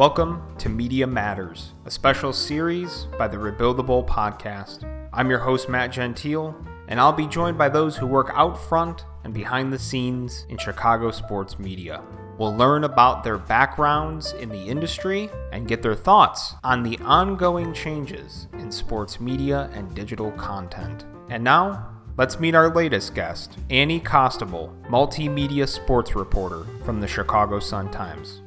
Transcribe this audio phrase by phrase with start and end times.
[0.00, 4.82] Welcome to Media Matters, a special series by the Rebuildable Podcast.
[5.12, 6.56] I'm your host, Matt Gentile,
[6.88, 10.56] and I'll be joined by those who work out front and behind the scenes in
[10.56, 12.02] Chicago sports media.
[12.38, 17.74] We'll learn about their backgrounds in the industry and get their thoughts on the ongoing
[17.74, 21.04] changes in sports media and digital content.
[21.28, 27.60] And now, Let's meet our latest guest, Annie Costabile, multimedia sports reporter from the Chicago
[27.60, 28.42] Sun-Times.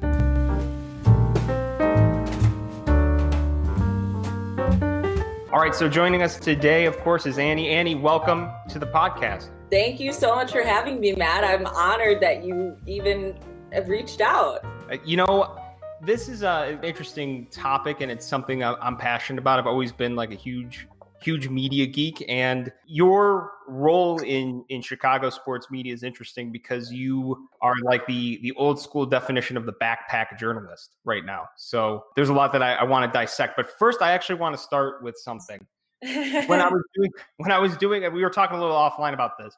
[5.64, 7.70] Right, so joining us today, of course, is Annie.
[7.70, 9.48] Annie, welcome to the podcast.
[9.70, 11.42] Thank you so much for having me, Matt.
[11.42, 13.38] I'm honored that you even
[13.72, 14.62] have reached out.
[14.92, 15.58] Uh, you know,
[16.02, 19.58] this is an interesting topic, and it's something I'm passionate about.
[19.58, 20.86] I've always been like a huge
[21.24, 27.48] huge media geek and your role in in chicago sports media is interesting because you
[27.62, 31.48] are like the the old school definition of the backpack journalist right now.
[31.56, 34.54] So there's a lot that i, I want to dissect but first i actually want
[34.54, 35.66] to start with something.
[36.02, 39.38] When i was doing when i was doing we were talking a little offline about
[39.38, 39.56] this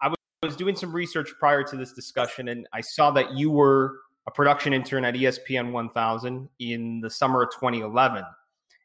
[0.00, 3.50] i was, was doing some research prior to this discussion and i saw that you
[3.50, 8.24] were a production intern at espn 1000 in the summer of 2011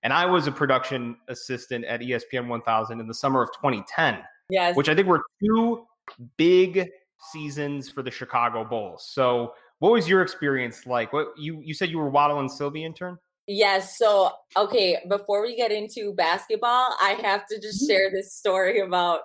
[0.04, 4.20] and I was a production assistant at ESPN 1000 in the summer of 2010.
[4.50, 4.76] Yes.
[4.76, 5.86] Which I think were two
[6.38, 6.90] big
[7.32, 9.10] seasons for the Chicago Bulls.
[9.12, 11.14] So, what was your experience like?
[11.14, 13.18] What you you said you were Waddle and Silvy intern?
[13.48, 13.98] Yes.
[13.98, 17.92] So, okay, before we get into basketball, I have to just mm-hmm.
[17.92, 19.22] share this story about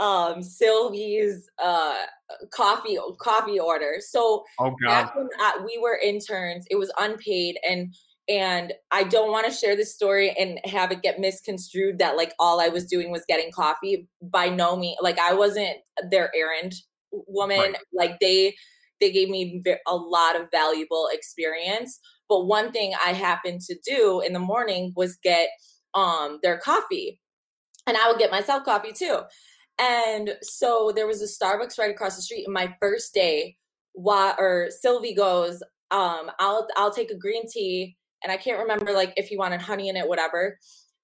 [0.00, 1.96] um Silvy's uh
[2.50, 3.96] coffee coffee order.
[4.00, 7.94] So, oh, back when I, we were interns, it was unpaid and
[8.28, 12.34] and I don't want to share this story and have it get misconstrued that like
[12.38, 14.06] all I was doing was getting coffee.
[14.20, 15.76] By no means, like I wasn't
[16.10, 16.74] their errand
[17.10, 17.58] woman.
[17.58, 17.76] Right.
[17.94, 18.54] Like they
[19.00, 21.98] they gave me a lot of valuable experience.
[22.28, 25.48] But one thing I happened to do in the morning was get
[25.94, 27.20] um their coffee,
[27.86, 29.20] and I would get myself coffee too.
[29.80, 32.44] And so there was a Starbucks right across the street.
[32.44, 33.56] And my first day,
[33.92, 38.92] why or Silvy goes, um, I'll I'll take a green tea and I can't remember
[38.92, 40.58] like if you wanted honey in it, whatever.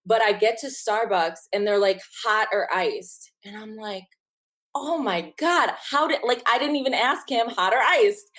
[0.06, 3.32] But I get to Starbucks and they're like hot or iced.
[3.44, 4.04] And I'm like,
[4.74, 8.30] oh my God, how did like I didn't even ask him hot or iced.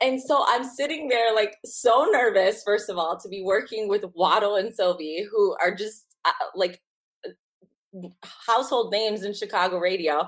[0.00, 4.04] And so I'm sitting there like so nervous, first of all, to be working with
[4.14, 6.80] Waddle and Silvy, who are just uh, like
[8.46, 10.26] household names in Chicago radio.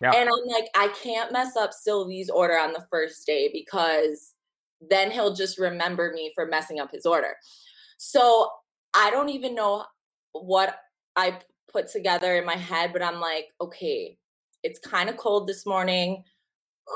[0.00, 0.12] Yeah.
[0.12, 4.33] And I'm like, I can't mess up Silvy's order on the first day because
[4.90, 7.36] then he'll just remember me for messing up his order.
[7.98, 8.50] So
[8.94, 9.84] I don't even know
[10.32, 10.76] what
[11.16, 11.38] I
[11.72, 14.18] put together in my head, but I'm like, okay,
[14.62, 16.24] it's kind of cold this morning.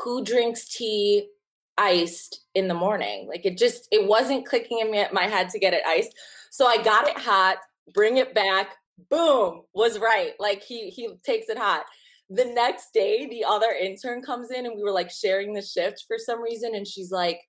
[0.02, 1.28] Who drinks tea
[1.76, 3.28] iced in the morning?
[3.28, 6.14] Like it just, it wasn't clicking in my head to get it iced.
[6.50, 7.58] So I got it hot,
[7.94, 8.74] bring it back,
[9.10, 10.32] boom, was right.
[10.38, 11.84] Like he he takes it hot.
[12.30, 16.04] The next day, the other intern comes in and we were like sharing the shift
[16.06, 17.40] for some reason, and she's like,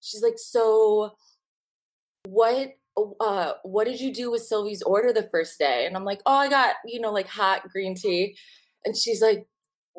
[0.00, 1.14] she's like, so
[2.26, 2.74] what
[3.20, 5.86] uh what did you do with Silvy's order the first day?
[5.86, 8.36] And I'm like, oh, I got, you know, like hot green tea.
[8.84, 9.46] And she's like,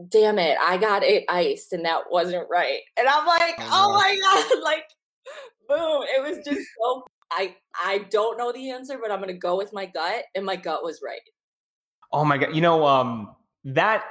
[0.09, 2.79] damn it, I got it iced and that wasn't right.
[2.97, 4.17] And I'm like, oh, my
[4.51, 4.83] God, like
[5.67, 6.03] boom.
[6.03, 9.71] It was just so I I don't know the answer, but I'm gonna go with
[9.71, 11.21] my gut, and my gut was right.
[12.11, 12.55] Oh my god.
[12.55, 13.35] You know, um
[13.66, 14.05] that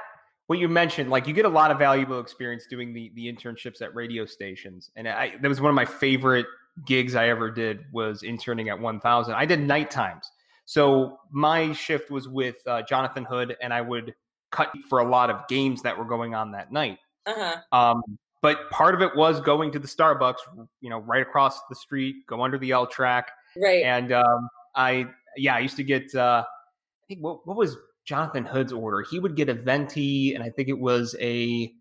[0.49, 3.83] what you mentioned, like you get a lot of valuable experience doing the the internships
[3.83, 6.47] at radio stations, and I that was one of my favorite
[6.87, 9.35] gigs I ever did was interning at 1000.
[9.35, 10.27] I did night times,
[10.65, 14.15] so my shift was with uh, Jonathan Hood, and I would
[14.49, 16.97] cut for a lot of games that were going on that night.
[17.27, 17.57] Uh-huh.
[17.71, 18.01] Um,
[18.41, 20.37] but part of it was going to the Starbucks,
[20.81, 23.83] you know, right across the street, go under the L track, right?
[23.83, 25.05] And um, I,
[25.37, 26.15] yeah, I used to get.
[26.15, 27.77] Uh, I think what what was
[28.09, 29.03] Jonathan Hood's order.
[29.03, 31.71] He would get a venti, and I think it was a,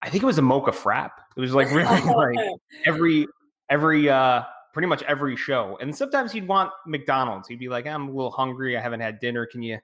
[0.00, 1.10] I think it was a mocha frap.
[1.36, 2.38] It was like really like
[2.86, 3.26] every
[3.68, 4.42] every uh
[4.72, 5.76] pretty much every show.
[5.80, 7.48] And sometimes he'd want McDonald's.
[7.48, 8.78] He'd be like, I'm a little hungry.
[8.78, 9.44] I haven't had dinner.
[9.44, 9.78] Can you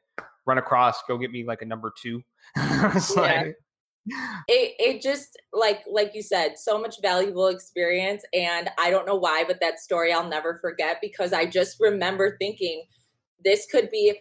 [0.47, 2.23] run across, go get me like a number two?
[2.57, 3.03] yeah.
[3.17, 3.57] Like,
[4.47, 9.17] it it just like like you said so much valuable experience and i don't know
[9.17, 12.85] why but that story i'll never forget because i just remember thinking
[13.45, 14.17] this could be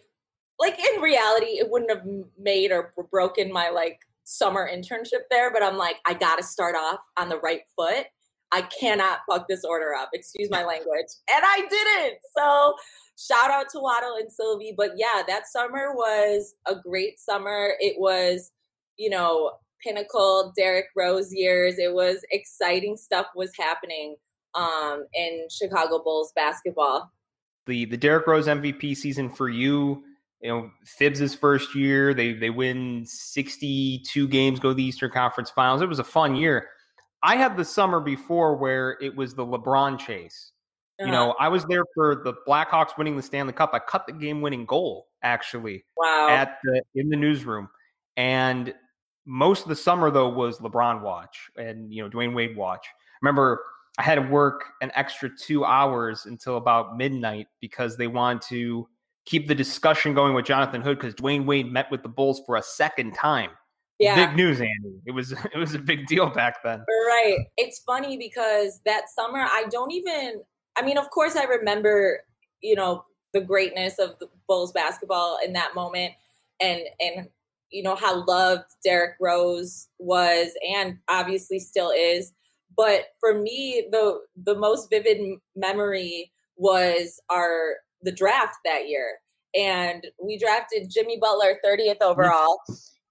[0.58, 2.04] like in reality, it wouldn't have
[2.38, 7.00] made or broken my like summer internship there, but I'm like, I gotta start off
[7.16, 8.06] on the right foot.
[8.52, 10.10] I cannot fuck this order up.
[10.12, 11.06] Excuse my language.
[11.34, 12.18] And I didn't.
[12.36, 12.74] So
[13.18, 14.72] shout out to Waddle and Silvy.
[14.76, 17.74] But yeah, that summer was a great summer.
[17.80, 18.52] It was,
[18.96, 21.78] you know, pinnacle Derrick Rose years.
[21.78, 24.16] It was exciting stuff was happening.
[24.54, 27.12] um, in Chicago Bulls basketball.
[27.66, 30.02] The the Derrick Rose MVP season for you,
[30.40, 35.50] you know, Thibs' first year, they they win 62 games, go to the Eastern Conference
[35.50, 35.82] Finals.
[35.82, 36.68] It was a fun year.
[37.22, 40.52] I had the summer before where it was the LeBron chase.
[41.00, 41.06] Uh-huh.
[41.06, 43.70] You know, I was there for the Blackhawks winning the Stanley Cup.
[43.72, 45.84] I cut the game-winning goal actually.
[45.96, 46.28] Wow.
[46.30, 47.68] At the in the newsroom,
[48.16, 48.74] and
[49.26, 52.86] most of the summer though was LeBron watch and you know Dwyane Wade watch.
[53.22, 53.62] Remember,
[53.98, 58.88] I had to work an extra two hours until about midnight because they wanted to
[59.26, 62.56] keep the discussion going with Jonathan Hood because Dwyane Wade met with the Bulls for
[62.56, 63.50] a second time.
[63.98, 64.26] Yeah.
[64.26, 65.00] Big news, Andy.
[65.06, 66.84] It was it was a big deal back then.
[67.08, 67.38] Right.
[67.56, 70.42] It's funny because that summer I don't even
[70.78, 72.20] I mean, of course I remember,
[72.62, 76.12] you know, the greatness of the Bulls basketball in that moment
[76.60, 77.28] and and
[77.70, 82.32] you know how loved Derrick Rose was and obviously still is.
[82.76, 87.76] But for me, the the most vivid memory was our
[88.06, 89.18] the draft that year.
[89.54, 92.60] And we drafted Jimmy Butler 30th overall.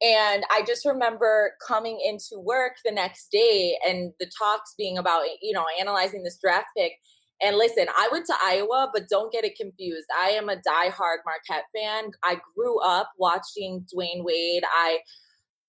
[0.01, 5.23] And I just remember coming into work the next day and the talks being about,
[5.41, 6.93] you know, analyzing this draft pick.
[7.41, 10.07] And listen, I went to Iowa, but don't get it confused.
[10.17, 12.11] I am a diehard Marquette fan.
[12.23, 14.63] I grew up watching Dwyane Wade.
[14.65, 14.99] I,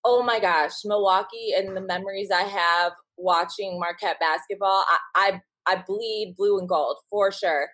[0.04, 4.84] oh my gosh, Milwaukee and the memories I have watching Marquette basketball.
[5.14, 7.68] I, I, I bleed blue and gold for sure.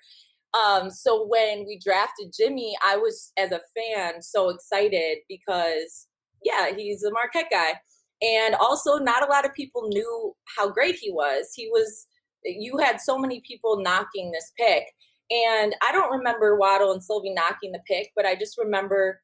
[0.54, 6.06] Um, so when we drafted Jimmy, I was as a fan so excited because
[6.44, 7.74] yeah, he's a Marquette guy.
[8.20, 11.52] And also not a lot of people knew how great he was.
[11.54, 12.06] He was
[12.44, 14.84] you had so many people knocking this pick.
[15.30, 19.20] And I don't remember Waddle and Sylvie knocking the pick, but I just remember,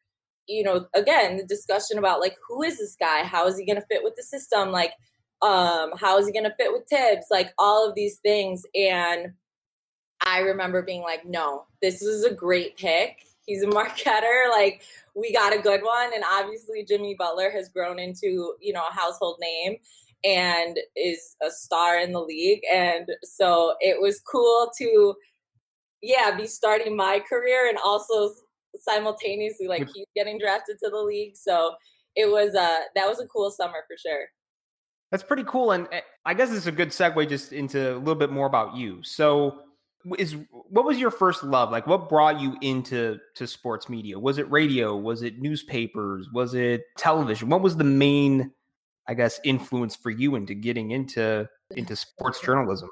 [0.46, 3.24] you know, again, the discussion about like who is this guy?
[3.24, 4.70] How is he gonna fit with the system?
[4.70, 4.92] Like,
[5.42, 7.26] um, how is he gonna fit with Thibs?
[7.30, 8.62] Like all of these things.
[8.74, 9.32] And
[10.26, 13.18] I remember being like, no, this is a great pick.
[13.46, 14.48] He's a Marquetter.
[14.50, 14.82] Like,
[15.14, 16.12] we got a good one.
[16.14, 19.76] And obviously, Jimmy Butler has grown into, you know, a household name
[20.24, 22.60] and is a star in the league.
[22.72, 25.14] And so it was cool to,
[26.02, 28.32] yeah, be starting my career and also
[28.76, 31.36] simultaneously like keep getting drafted to the league.
[31.36, 31.74] So
[32.16, 34.26] it was uh that was a cool summer for sure.
[35.10, 35.72] That's pretty cool.
[35.72, 38.76] And eh, I guess it's a good segue just into a little bit more about
[38.76, 39.02] you.
[39.02, 39.62] So
[40.18, 41.70] is what was your first love?
[41.70, 44.18] Like what brought you into to sports media?
[44.18, 44.96] Was it radio?
[44.96, 46.28] Was it newspapers?
[46.32, 47.48] Was it television?
[47.48, 48.52] What was the main
[49.10, 52.88] i guess influence for you into getting into into sports journalism?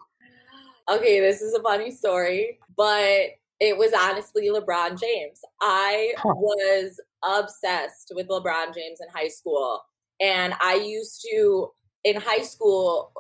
[0.91, 5.41] Okay this is a funny story but it was honestly lebron james.
[5.61, 6.35] I huh.
[6.35, 9.83] was obsessed with lebron james in high school
[10.21, 11.71] and i used to
[12.05, 13.13] in high school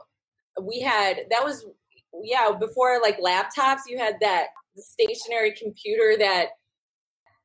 [0.62, 1.66] we had that was
[2.22, 6.48] yeah, before like laptops, you had that stationary computer that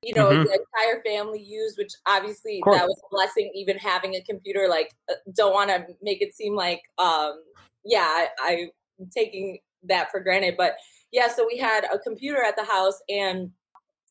[0.01, 0.43] you know mm-hmm.
[0.43, 3.51] the entire family used, which obviously that was a blessing.
[3.55, 7.41] Even having a computer, like, uh, don't want to make it seem like, um,
[7.85, 8.67] yeah, I,
[8.99, 10.75] I'm taking that for granted, but
[11.11, 11.27] yeah.
[11.27, 13.51] So we had a computer at the house, and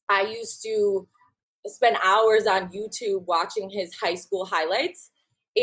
[0.08, 1.08] I used to
[1.66, 5.10] spend hours on YouTube watching his high school highlights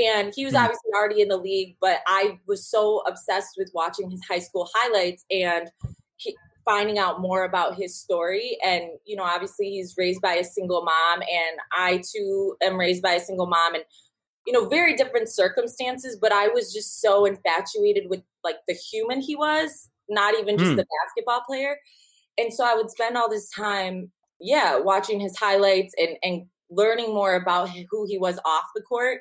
[0.05, 0.61] and he was hmm.
[0.61, 4.69] obviously already in the league, but I was so obsessed with watching his high school
[4.73, 5.69] highlights and
[6.17, 6.35] he,
[6.67, 8.57] finding out more about his story.
[8.65, 13.01] And, you know, obviously he's raised by a single mom, and I too am raised
[13.01, 13.75] by a single mom.
[13.75, 13.85] And,
[14.45, 19.21] you know, very different circumstances, but I was just so infatuated with like the human
[19.21, 20.75] he was, not even just mm.
[20.75, 21.77] the basketball player.
[22.37, 27.13] And so I would spend all this time, yeah, watching his highlights and, and learning
[27.13, 29.19] more about who he was off the court.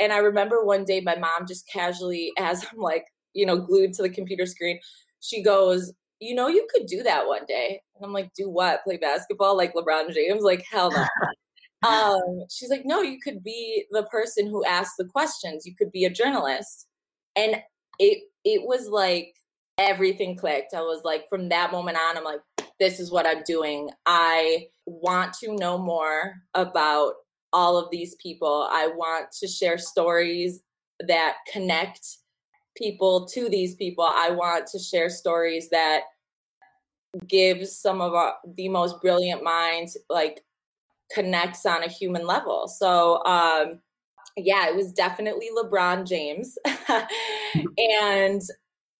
[0.00, 3.92] And I remember one day my mom just casually, as I'm like, you know, glued
[3.94, 4.80] to the computer screen,
[5.20, 7.82] she goes, You know, you could do that one day.
[7.96, 8.84] And I'm like, Do what?
[8.84, 10.42] Play basketball like LeBron James?
[10.42, 11.06] Like, hell no.
[11.88, 15.66] um, she's like, No, you could be the person who asks the questions.
[15.66, 16.86] You could be a journalist.
[17.36, 17.62] And
[17.98, 19.34] it it was like
[19.78, 20.74] everything clicked.
[20.74, 22.40] I was like, from that moment on, I'm like,
[22.78, 23.90] this is what I'm doing.
[24.06, 27.14] I want to know more about
[27.52, 28.68] all of these people.
[28.70, 30.60] I want to share stories
[31.06, 32.18] that connect
[32.76, 34.08] people to these people.
[34.08, 36.02] I want to share stories that
[37.26, 40.44] give some of our, the most brilliant minds like
[41.12, 42.68] connects on a human level.
[42.68, 43.80] So um
[44.36, 46.56] yeah, it was definitely LeBron James.
[47.78, 48.42] and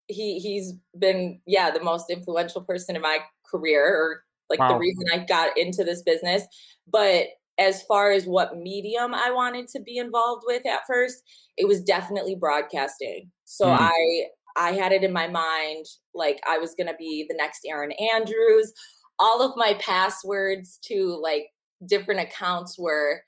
[0.08, 4.72] he he's been yeah, the most influential person in my career or like wow.
[4.72, 6.42] the reason I got into this business.
[6.90, 7.26] But
[7.58, 11.22] as far as what medium I wanted to be involved with at first,
[11.56, 13.30] it was definitely broadcasting.
[13.44, 13.76] So mm.
[13.78, 17.60] I I had it in my mind like I was going to be the next
[17.66, 18.72] Erin Andrews.
[19.18, 21.46] All of my passwords to like
[21.86, 23.22] different accounts were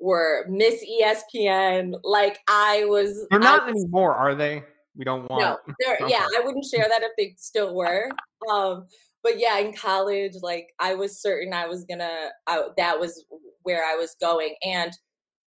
[0.00, 1.94] were Miss ESPN.
[2.02, 3.26] Like I was.
[3.30, 4.62] They're not was, anymore, are they?
[4.96, 5.42] We don't want.
[5.42, 5.58] No,
[5.90, 6.04] okay.
[6.08, 8.10] yeah, I wouldn't share that if they still were.
[8.50, 8.86] Um,
[9.22, 12.30] but yeah, in college, like I was certain I was gonna.
[12.46, 13.24] I, that was
[13.62, 14.92] where I was going, and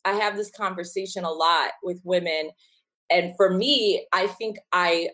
[0.06, 2.52] I have this conversation a lot with women,
[3.10, 5.10] and for me, I think I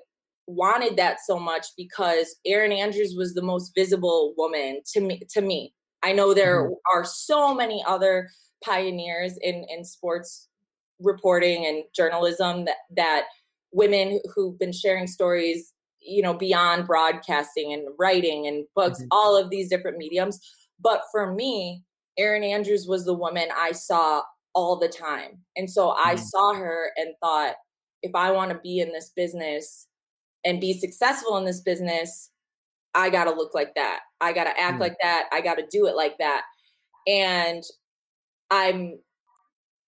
[0.48, 5.22] wanted that so much because Erin Andrews was the most visible woman to me.
[5.32, 6.74] To me, I know there mm-hmm.
[6.94, 8.30] are so many other
[8.64, 10.48] pioneers in in sports
[11.00, 13.24] reporting and journalism that that
[13.72, 19.08] women who've been sharing stories you know beyond broadcasting and writing and books mm-hmm.
[19.12, 20.40] all of these different mediums
[20.80, 21.84] but for me
[22.18, 24.22] erin andrews was the woman i saw
[24.54, 26.10] all the time and so mm-hmm.
[26.10, 27.56] i saw her and thought
[28.02, 29.88] if i want to be in this business
[30.44, 32.32] and be successful in this business
[32.96, 34.82] i got to look like that i got to act mm-hmm.
[34.82, 36.44] like that i got to do it like that
[37.08, 37.64] and
[38.50, 38.98] i'm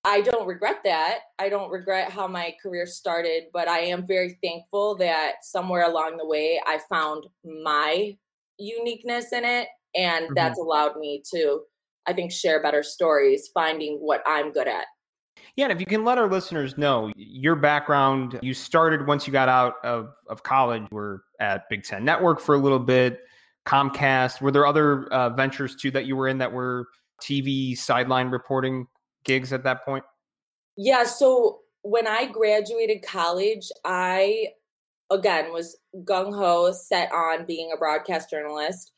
[0.05, 1.19] I don't regret that.
[1.39, 6.17] I don't regret how my career started, but I am very thankful that somewhere along
[6.17, 8.17] the way I found my
[8.57, 9.69] uniqueness in it.
[9.95, 10.33] And mm-hmm.
[10.35, 11.61] that's allowed me to,
[12.05, 14.85] I think, share better stories, finding what I'm good at.
[15.55, 19.33] Yeah, and if you can let our listeners know your background, you started once you
[19.33, 23.21] got out of, of college, you were at Big Ten Network for a little bit,
[23.65, 24.41] Comcast.
[24.41, 26.87] Were there other uh, ventures too that you were in that were
[27.21, 28.87] TV sideline reporting
[29.23, 30.03] gigs at that point?
[30.77, 31.03] Yeah.
[31.03, 34.47] So when I graduated college, I
[35.09, 38.91] again was gung ho set on being a broadcast journalist.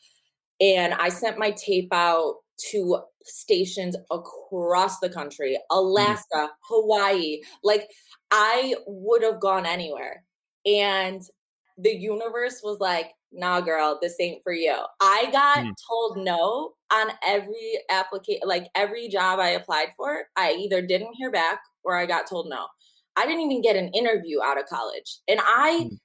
[0.62, 2.36] And I sent my tape out
[2.72, 5.76] to stations across the country mm.
[5.76, 6.50] Alaska, mm.
[6.70, 7.42] Hawaii.
[7.64, 7.90] Like
[8.32, 10.24] I would have gone anywhere.
[10.66, 11.22] And
[11.78, 14.76] the universe was like, nah, girl, this ain't for you.
[15.02, 15.74] I got mm.
[15.88, 20.24] told no on every application, like every job I applied for.
[20.36, 22.68] I either didn't hear back or I got told no.
[23.18, 25.20] I didn't even get an interview out of college.
[25.28, 25.98] And I, mm.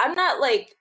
[0.00, 0.74] I'm not like,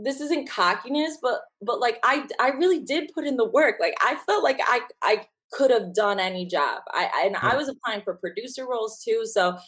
[0.00, 3.76] this isn't cockiness, but but like I I really did put in the work.
[3.78, 6.82] Like I felt like I I could have done any job.
[6.92, 9.26] I, I and I was applying for producer roles too.
[9.26, 9.58] So,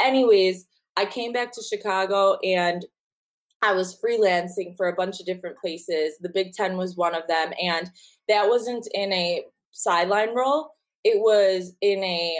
[0.00, 0.66] anyways,
[0.96, 2.84] I came back to Chicago and
[3.64, 6.14] I was freelancing for a bunch of different places.
[6.20, 7.52] The Big Ten was one of them.
[7.60, 7.90] And
[8.28, 10.70] that wasn't in a sideline role.
[11.02, 12.38] It was in a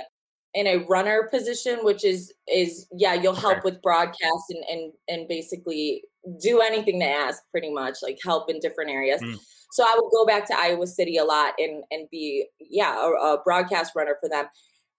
[0.54, 3.62] in a runner position, which is is yeah, you'll help okay.
[3.64, 6.04] with broadcast and, and and basically
[6.40, 9.20] do anything they ask pretty much, like help in different areas.
[9.20, 9.38] Mm.
[9.72, 13.34] So I would go back to Iowa City a lot and and be yeah, a,
[13.34, 14.46] a broadcast runner for them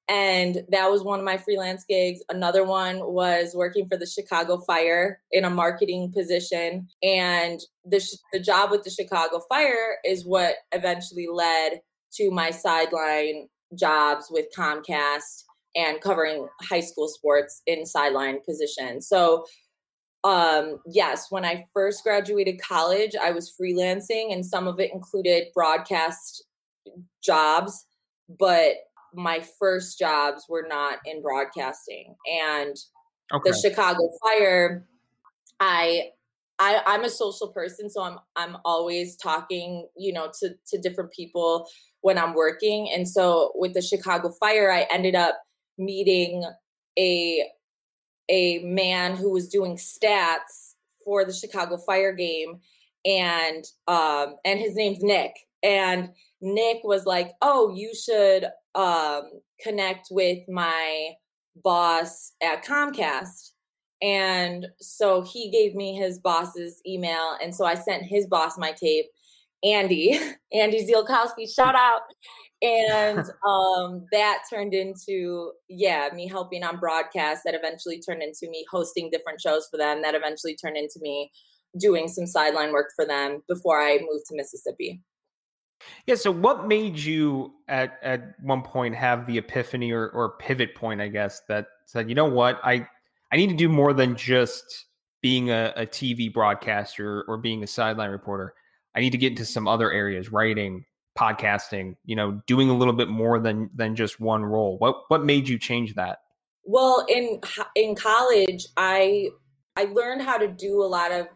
[0.07, 2.21] and that was one of my freelance gigs.
[2.29, 6.87] Another one was working for the chicago fire in a marketing position.
[7.01, 11.81] And the, the job with the chicago fire is what eventually led
[12.13, 15.43] to my sideline jobs with comcast
[15.75, 19.07] and covering high school sports in sideline positions.
[19.07, 19.45] So
[20.23, 25.49] um, yes when i first graduated college i was freelancing and some of it included
[25.53, 26.43] broadcast
[27.23, 27.85] jobs
[28.39, 28.73] but
[29.15, 32.75] my first jobs were not in broadcasting and
[33.33, 33.51] okay.
[33.51, 34.85] the chicago fire
[35.59, 36.09] i
[36.59, 41.11] I, I'm a social person, so I'm I'm always talking, you know, to to different
[41.11, 41.67] people
[42.01, 42.89] when I'm working.
[42.93, 45.41] And so with the Chicago Fire, I ended up
[45.77, 46.45] meeting
[46.97, 47.43] a
[48.29, 52.59] a man who was doing stats for the Chicago Fire game,
[53.05, 55.33] and um and his name's Nick.
[55.65, 56.09] And
[56.41, 58.45] Nick was like, "Oh, you should
[58.75, 59.23] um,
[59.59, 61.15] connect with my
[61.63, 63.51] boss at Comcast.
[64.01, 67.37] And so he gave me his boss's email.
[67.41, 69.05] And so I sent his boss my tape,
[69.63, 70.19] Andy,
[70.53, 72.01] Andy Zielkowski, shout out.
[72.61, 77.41] And um, that turned into, yeah, me helping on broadcast.
[77.45, 80.01] That eventually turned into me hosting different shows for them.
[80.01, 81.31] That eventually turned into me
[81.77, 85.01] doing some sideline work for them before I moved to Mississippi.
[86.05, 86.15] Yeah.
[86.15, 91.01] So, what made you at at one point have the epiphany or, or pivot point,
[91.01, 92.87] I guess, that said, you know what, I
[93.31, 94.85] I need to do more than just
[95.21, 98.53] being a, a TV broadcaster or being a sideline reporter.
[98.95, 100.85] I need to get into some other areas, writing,
[101.17, 101.95] podcasting.
[102.05, 104.77] You know, doing a little bit more than than just one role.
[104.77, 106.19] What what made you change that?
[106.63, 107.41] Well, in
[107.75, 109.29] in college, I
[109.75, 111.27] I learned how to do a lot of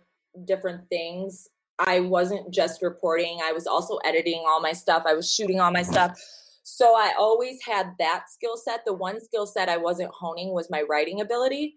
[0.46, 5.34] different things I wasn't just reporting, I was also editing all my stuff, I was
[5.34, 6.20] shooting all my stuff.
[6.64, 8.82] So I always had that skill set.
[8.86, 11.76] The one skill set I wasn't honing was my writing ability.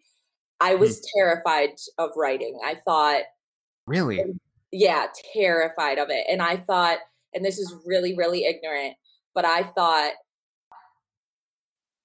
[0.60, 1.04] I was mm.
[1.16, 2.58] terrified of writing.
[2.64, 3.22] I thought,
[3.86, 4.22] really?
[4.70, 6.26] Yeah, terrified of it.
[6.30, 6.98] And I thought,
[7.32, 8.94] and this is really, really ignorant,
[9.34, 10.12] but I thought,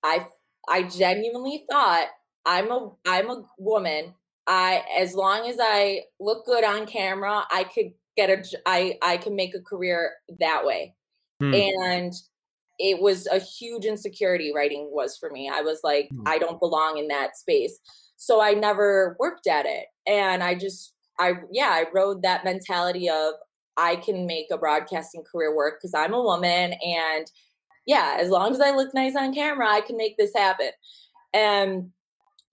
[0.03, 0.25] I,
[0.69, 2.07] I genuinely thought
[2.45, 4.13] I'm a, I'm a woman.
[4.47, 9.17] I, as long as I look good on camera, I could get a, I, I
[9.17, 10.95] can make a career that way.
[11.39, 11.53] Hmm.
[11.53, 12.13] And
[12.79, 15.49] it was a huge insecurity writing was for me.
[15.53, 16.23] I was like, hmm.
[16.25, 17.79] I don't belong in that space.
[18.15, 19.85] So I never worked at it.
[20.07, 23.33] And I just, I, yeah, I rode that mentality of
[23.75, 26.73] I can make a broadcasting career work because I'm a woman.
[26.73, 27.27] And
[27.85, 30.71] yeah, as long as I look nice on camera, I can make this happen.
[31.33, 31.91] And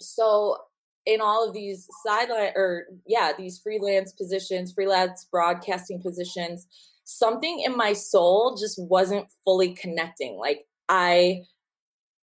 [0.01, 0.59] so
[1.07, 6.67] in all of these sideline or yeah, these freelance positions, freelance broadcasting positions,
[7.05, 10.37] something in my soul just wasn't fully connecting.
[10.37, 11.43] Like I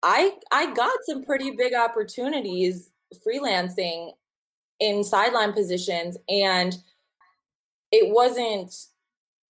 [0.04, 2.90] I I got some pretty big opportunities
[3.26, 4.12] freelancing
[4.80, 6.78] in sideline positions and
[7.92, 8.74] it wasn't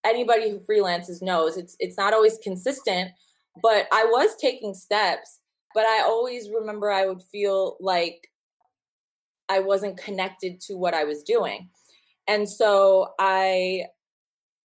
[0.03, 3.11] anybody who freelances knows it's it's not always consistent
[3.61, 5.39] but i was taking steps
[5.75, 8.29] but i always remember i would feel like
[9.49, 11.69] i wasn't connected to what i was doing
[12.27, 13.83] and so i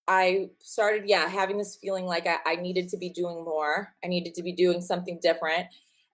[0.06, 4.08] i started yeah having this feeling like I, I needed to be doing more i
[4.08, 5.66] needed to be doing something different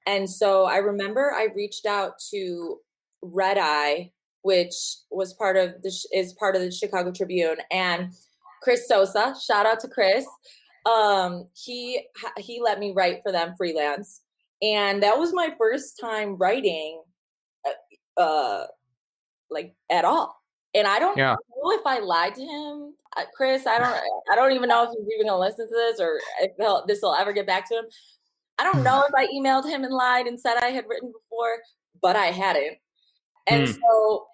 [0.06, 2.78] and so I remember I reached out to
[3.22, 4.12] Red Eye,
[4.42, 4.74] which
[5.10, 8.12] was part of the is part of the Chicago Tribune, and
[8.62, 9.34] Chris Sosa.
[9.40, 10.26] Shout out to Chris.
[10.86, 12.06] Um, he
[12.38, 14.22] he let me write for them freelance,
[14.62, 17.02] and that was my first time writing,
[18.16, 18.66] uh, uh
[19.50, 20.40] like at all.
[20.74, 21.34] And I don't yeah.
[21.34, 23.66] know if I lied to him, uh, Chris.
[23.66, 24.00] I don't.
[24.32, 26.52] I don't even know if he's even gonna listen to this or if
[26.86, 27.84] this will ever get back to him.
[28.58, 31.58] I don't know if I emailed him and lied and said I had written before,
[32.02, 32.76] but I hadn't.
[33.48, 33.78] And mm.
[33.80, 34.26] so,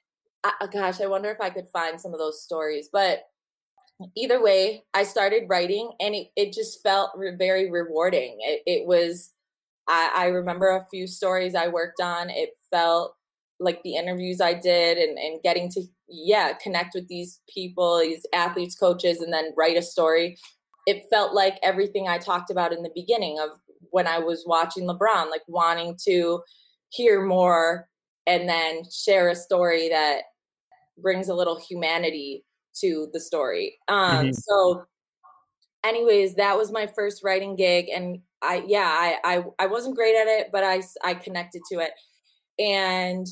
[0.42, 2.88] I, gosh, I wonder if I could find some of those stories.
[2.92, 3.22] But
[4.16, 8.38] either way, I started writing and it, it just felt re- very rewarding.
[8.40, 9.30] It, it was,
[9.86, 12.28] I, I remember a few stories I worked on.
[12.28, 13.15] It felt
[13.58, 18.26] like the interviews I did and, and getting to, yeah, connect with these people, these
[18.34, 20.38] athletes, coaches, and then write a story.
[20.86, 23.50] It felt like everything I talked about in the beginning of
[23.90, 26.42] when I was watching LeBron, like wanting to
[26.90, 27.88] hear more
[28.26, 30.22] and then share a story that
[30.98, 32.44] brings a little humanity
[32.80, 33.78] to the story.
[33.88, 34.32] Um, mm-hmm.
[34.32, 34.84] So,
[35.84, 40.16] anyways, that was my first writing gig, and I yeah, I, I I wasn't great
[40.16, 41.92] at it, but I I connected to it,
[42.58, 43.26] and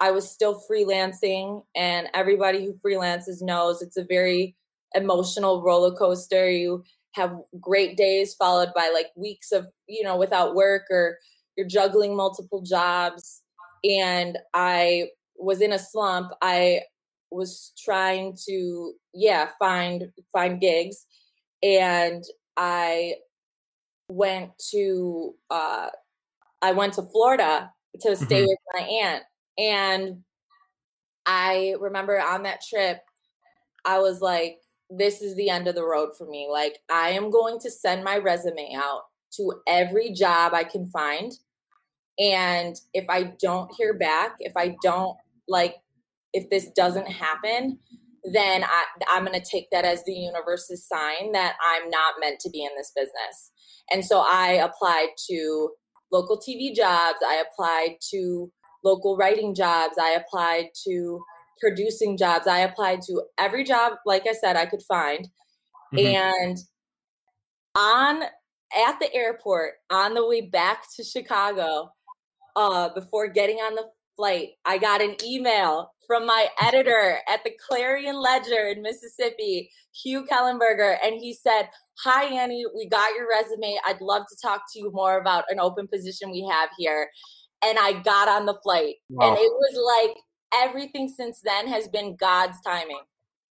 [0.00, 1.64] I was still freelancing.
[1.74, 4.54] And everybody who freelances knows it's a very
[4.94, 6.50] emotional roller coaster.
[6.50, 11.18] You have great days followed by like weeks of you know without work or
[11.56, 13.42] you're juggling multiple jobs
[13.84, 16.80] and i was in a slump i
[17.30, 21.06] was trying to yeah find find gigs
[21.62, 22.24] and
[22.56, 23.14] i
[24.08, 25.88] went to uh
[26.62, 28.48] i went to florida to stay mm-hmm.
[28.48, 29.22] with my aunt
[29.58, 30.22] and
[31.26, 32.98] i remember on that trip
[33.84, 34.58] i was like
[34.90, 36.48] this is the end of the road for me.
[36.50, 39.02] Like, I am going to send my resume out
[39.36, 41.32] to every job I can find.
[42.18, 45.16] And if I don't hear back, if I don't
[45.48, 45.76] like,
[46.32, 47.78] if this doesn't happen,
[48.32, 52.40] then I, I'm going to take that as the universe's sign that I'm not meant
[52.40, 53.52] to be in this business.
[53.92, 55.70] And so I applied to
[56.12, 57.18] local TV jobs.
[57.26, 58.50] I applied to
[58.84, 59.96] local writing jobs.
[60.00, 61.24] I applied to
[61.60, 62.46] producing jobs.
[62.46, 65.28] I applied to every job, like I said, I could find.
[65.94, 66.06] Mm-hmm.
[66.06, 66.58] And
[67.74, 68.22] on
[68.76, 71.90] at the airport on the way back to Chicago,
[72.56, 73.84] uh, before getting on the
[74.16, 79.70] flight, I got an email from my editor at the Clarion Ledger in Mississippi,
[80.02, 81.68] Hugh Kellenberger, and he said,
[82.04, 83.78] Hi, Annie, we got your resume.
[83.86, 87.08] I'd love to talk to you more about an open position we have here.
[87.64, 89.28] And I got on the flight, wow.
[89.28, 90.16] and it was like
[90.62, 93.00] everything since then has been God's timing.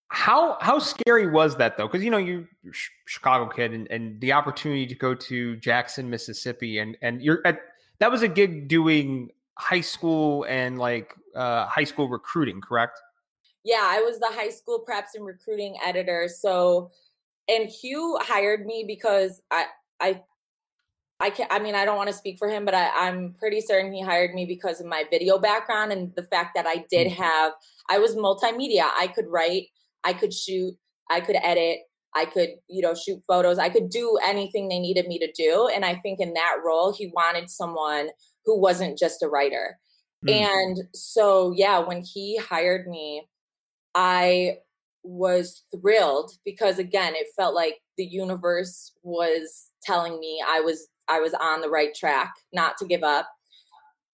[0.09, 1.87] How how scary was that though?
[1.87, 2.73] Because you know you're, you're
[3.07, 7.59] Chicago kid, and, and the opportunity to go to Jackson, Mississippi, and and you're at
[7.99, 12.99] that was a gig doing high school and like uh, high school recruiting, correct?
[13.63, 16.27] Yeah, I was the high school preps and recruiting editor.
[16.27, 16.91] So,
[17.47, 19.65] and Hugh hired me because I
[19.99, 20.21] I
[21.23, 23.61] I can I mean I don't want to speak for him, but I, I'm pretty
[23.61, 27.07] certain he hired me because of my video background and the fact that I did
[27.07, 27.15] mm.
[27.15, 27.53] have
[27.89, 28.89] I was multimedia.
[28.99, 29.67] I could write,
[30.03, 30.73] I could shoot,
[31.09, 31.79] I could edit,
[32.13, 33.57] I could, you know, shoot photos.
[33.57, 35.69] I could do anything they needed me to do.
[35.73, 38.09] And I think in that role, he wanted someone
[38.45, 39.79] who wasn't just a writer.
[40.27, 40.41] Mm.
[40.41, 43.27] And so, yeah, when he hired me,
[43.95, 44.57] I
[45.03, 51.19] was thrilled because again, it felt like the universe was telling me I was I
[51.19, 53.29] was on the right track, not to give up.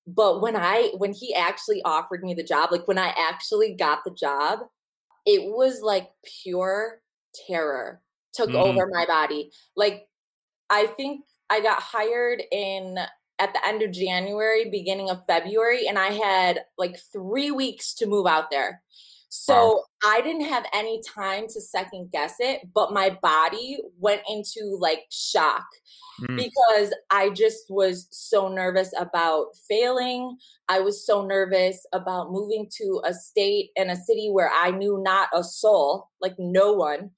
[0.07, 4.03] But when I when he actually offered me the job, like when I actually got
[4.03, 4.59] the job,
[5.25, 6.09] it was like
[6.43, 7.01] pure
[7.47, 8.01] terror
[8.33, 8.55] took mm.
[8.55, 9.51] over my body.
[9.75, 10.07] Like
[10.69, 12.97] I think I got hired in
[13.39, 18.05] at the end of January, beginning of February, and I had like three weeks to
[18.05, 18.81] move out there.
[19.29, 19.83] So wow.
[20.05, 25.01] I didn't have any time to second guess it, but my body went into like
[25.11, 25.65] shock
[26.19, 26.35] mm.
[26.35, 30.35] because I just was so nervous about failing.
[30.67, 34.99] I was so nervous about moving to a state and a city where I knew
[35.03, 37.11] not a soul, like no one.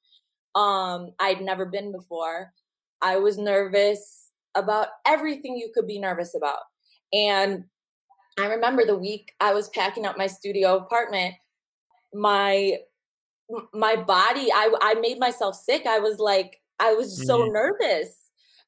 [0.54, 2.52] Um, I'd never been before.
[3.02, 6.60] I was nervous about everything you could be nervous about.
[7.14, 7.64] And
[8.38, 11.36] I remember the week I was packing up my studio apartment,
[12.14, 12.78] my
[13.74, 15.86] my body, I I made myself sick.
[15.86, 17.26] I was like, I was mm-hmm.
[17.26, 18.18] so nervous.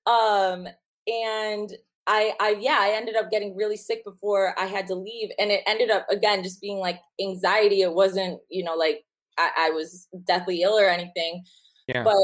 [0.06, 0.68] Um,
[1.08, 1.72] and
[2.06, 5.52] I, I, yeah, I ended up getting really sick before I had to leave, and
[5.52, 7.82] it ended up again just being like anxiety.
[7.82, 9.06] It wasn't, you know, like
[9.38, 11.44] I, I was deathly ill or anything.
[11.88, 12.04] Yeah.
[12.04, 12.18] But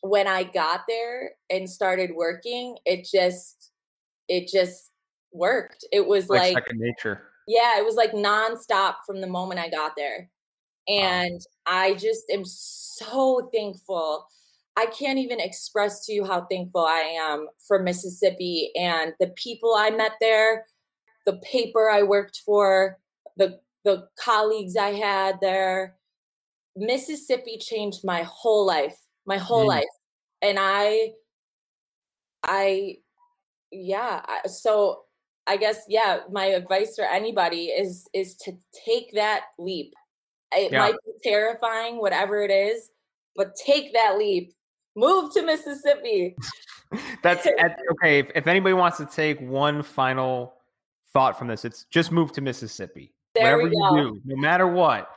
[0.00, 3.70] when I got there and started working, it just
[4.28, 4.90] it just
[5.32, 5.84] worked.
[5.92, 7.22] It was like, like second nature.
[7.46, 10.30] Yeah, it was like nonstop from the moment I got there.
[10.88, 11.66] And wow.
[11.66, 14.26] I just am so thankful.
[14.76, 19.74] I can't even express to you how thankful I am for Mississippi and the people
[19.76, 20.66] I met there,
[21.26, 22.98] the paper I worked for,
[23.36, 25.96] the the colleagues I had there.
[26.76, 29.68] Mississippi changed my whole life my whole mm.
[29.68, 29.84] life
[30.42, 31.10] and i
[32.44, 32.96] i
[33.70, 35.02] yeah so
[35.46, 38.52] i guess yeah my advice for anybody is is to
[38.84, 39.94] take that leap
[40.56, 40.78] it yeah.
[40.78, 42.90] might be terrifying whatever it is
[43.36, 44.54] but take that leap
[44.96, 46.36] move to mississippi
[47.22, 47.46] that's
[47.90, 50.54] okay if, if anybody wants to take one final
[51.12, 55.10] thought from this it's just move to mississippi there whatever you do no matter what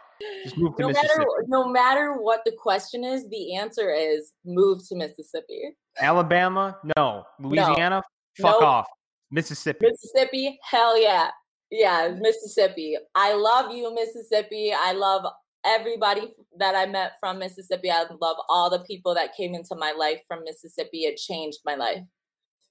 [0.43, 1.19] just move to no Mississippi.
[1.19, 5.75] Matter, no matter what the question is, the answer is move to Mississippi.
[5.99, 7.25] Alabama, no.
[7.39, 8.01] Louisiana,
[8.39, 8.43] no.
[8.43, 8.63] fuck nope.
[8.67, 8.87] off.
[9.31, 9.87] Mississippi.
[9.87, 11.29] Mississippi, hell yeah.
[11.69, 12.97] Yeah, Mississippi.
[13.15, 14.71] I love you, Mississippi.
[14.75, 15.25] I love
[15.65, 17.91] everybody that I met from Mississippi.
[17.91, 20.99] I love all the people that came into my life from Mississippi.
[20.99, 22.03] It changed my life.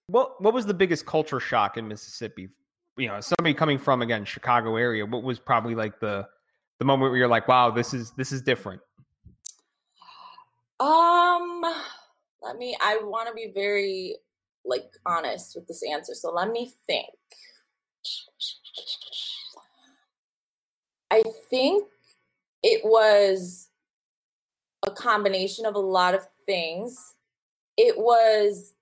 [0.09, 2.49] What what was the biggest culture shock in Mississippi?
[2.97, 5.05] You know, somebody coming from again Chicago area.
[5.05, 6.27] What was probably like the
[6.79, 8.81] the moment where you're like, wow, this is this is different?
[10.79, 11.63] Um,
[12.43, 12.77] let me.
[12.81, 14.17] I want to be very
[14.65, 17.09] like honest with this answer, so let me think.
[21.11, 21.89] I think
[22.63, 23.69] it was
[24.85, 27.15] a combination of a lot of things.
[27.77, 28.75] It was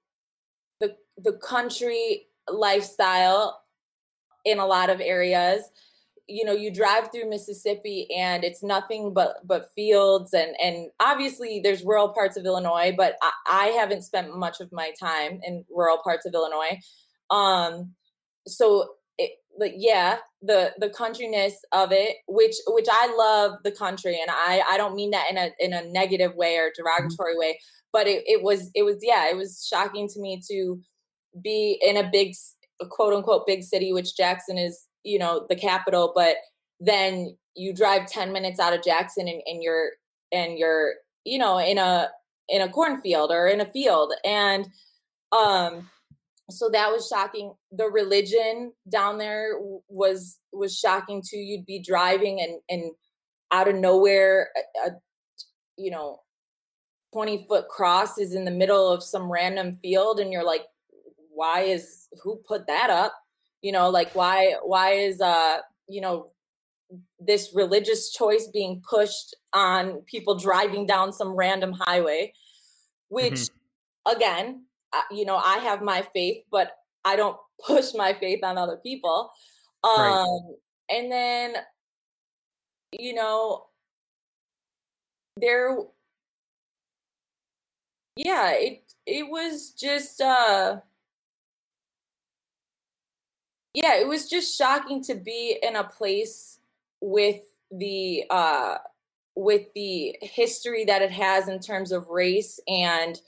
[0.81, 3.63] the the country lifestyle
[4.45, 5.63] in a lot of areas
[6.27, 11.61] you know you drive through mississippi and it's nothing but but fields and and obviously
[11.63, 15.65] there's rural parts of illinois but i, I haven't spent much of my time in
[15.75, 16.81] rural parts of illinois
[17.31, 17.93] um
[18.47, 18.91] so
[19.59, 24.63] but yeah the the countryness of it which which i love the country and i
[24.71, 26.83] i don't mean that in a in a negative way or mm-hmm.
[26.83, 27.59] derogatory way
[27.93, 30.81] but it, it was it was yeah it was shocking to me to
[31.43, 32.35] be in a big
[32.91, 36.37] quote unquote big city which jackson is you know the capital but
[36.81, 39.91] then you drive 10 minutes out of jackson and, and you're
[40.33, 42.09] and you're you know in a
[42.49, 44.67] in a cornfield or in a field and
[45.33, 45.89] um
[46.51, 47.55] so that was shocking.
[47.73, 49.53] The religion down there
[49.89, 51.39] was was shocking too.
[51.39, 52.93] You'd be driving and and
[53.51, 54.51] out of nowhere
[54.85, 54.93] a, a
[55.77, 56.21] you know
[57.13, 60.65] 20 foot cross is in the middle of some random field and you're like
[61.31, 63.15] why is who put that up?
[63.63, 66.31] You know like why why is uh you know
[67.19, 72.35] this religious choice being pushed on people driving down some random highway?
[73.09, 74.17] Which mm-hmm.
[74.17, 74.65] again
[75.11, 76.73] you know i have my faith but
[77.05, 79.31] i don't push my faith on other people
[79.83, 80.39] um right.
[80.91, 81.55] and then
[82.99, 83.67] you know
[85.37, 85.77] there
[88.17, 90.77] yeah it it was just uh
[93.75, 96.61] yeah, it was just shocking to be in a place
[97.01, 98.77] with the uh
[99.37, 103.21] with the history that it has in terms of race and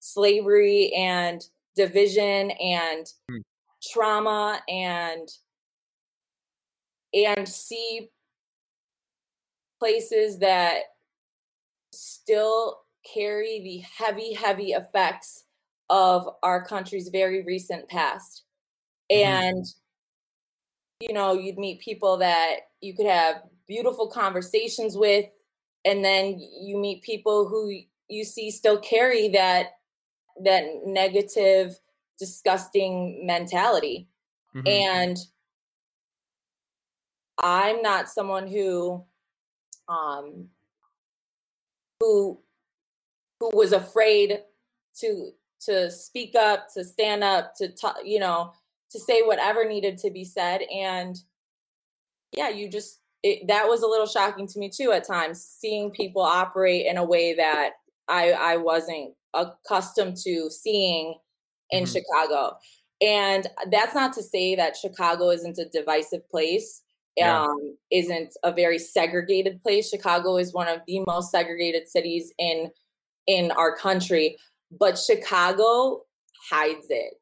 [0.00, 1.42] slavery and
[1.76, 3.40] division and mm.
[3.92, 5.28] trauma and
[7.14, 8.10] and see
[9.78, 10.78] places that
[11.92, 12.80] still
[13.14, 15.44] carry the heavy, heavy effects
[15.88, 18.44] of our country's very recent past.
[19.10, 19.32] Mm-hmm.
[19.32, 19.66] And,
[21.00, 25.26] you know, you'd meet people that you could have beautiful conversations with,
[25.84, 27.72] and then you meet people who
[28.08, 29.77] you see still carry that
[30.44, 31.78] that negative
[32.18, 34.08] disgusting mentality
[34.54, 34.66] mm-hmm.
[34.66, 35.18] and
[37.42, 39.04] i'm not someone who
[39.88, 40.48] um
[42.00, 42.38] who
[43.40, 44.40] who was afraid
[44.96, 48.52] to to speak up to stand up to talk you know
[48.90, 51.18] to say whatever needed to be said and
[52.32, 55.90] yeah you just it, that was a little shocking to me too at times seeing
[55.90, 57.70] people operate in a way that
[58.08, 61.14] i i wasn't accustomed to seeing
[61.70, 61.92] in mm-hmm.
[61.92, 62.56] chicago
[63.00, 66.82] and that's not to say that chicago isn't a divisive place
[67.16, 67.42] yeah.
[67.42, 72.70] um, isn't a very segregated place chicago is one of the most segregated cities in
[73.26, 74.36] in our country
[74.78, 76.02] but chicago
[76.50, 77.14] hides it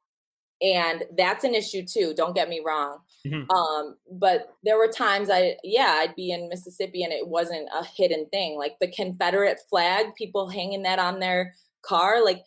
[0.63, 3.51] and that's an issue too don't get me wrong mm-hmm.
[3.51, 7.85] um but there were times i yeah i'd be in mississippi and it wasn't a
[7.85, 11.55] hidden thing like the confederate flag people hanging that on their
[11.87, 12.43] car like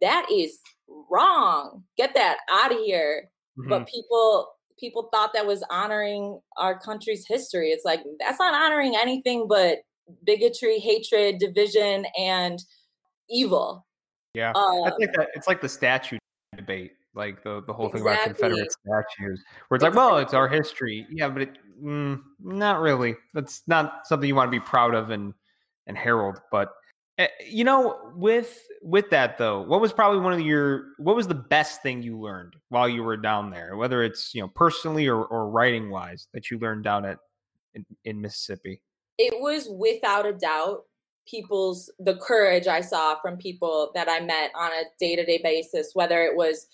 [0.00, 0.58] that is
[1.10, 3.68] wrong get that out of here mm-hmm.
[3.68, 8.94] but people people thought that was honoring our country's history it's like that's not honoring
[8.96, 9.78] anything but
[10.24, 12.64] bigotry hatred division and
[13.30, 13.86] evil
[14.34, 16.18] yeah um, I think that it's like the statue
[16.56, 20.48] debate like the the whole thing about Confederate statues, where it's like, well, it's our
[20.48, 21.06] history.
[21.10, 23.14] Yeah, but it, mm, not really.
[23.34, 25.32] That's not something you want to be proud of and
[25.86, 26.40] and herald.
[26.50, 26.72] But
[27.46, 31.34] you know, with with that though, what was probably one of your what was the
[31.34, 35.24] best thing you learned while you were down there, whether it's you know personally or
[35.26, 37.18] or writing wise that you learned down at
[37.74, 38.80] in, in Mississippi?
[39.18, 40.82] It was without a doubt
[41.26, 45.40] people's the courage I saw from people that I met on a day to day
[45.42, 46.66] basis, whether it was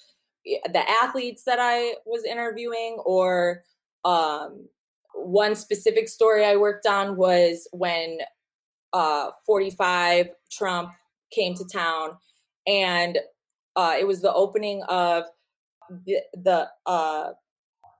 [0.44, 3.62] the athletes that I was interviewing or
[4.06, 4.66] um,
[5.14, 8.18] one specific story I worked on was when
[8.92, 10.92] uh, 45 Trump
[11.32, 12.16] came to town
[12.66, 13.18] and
[13.76, 15.24] uh, it was the opening of
[16.04, 17.30] the, the uh,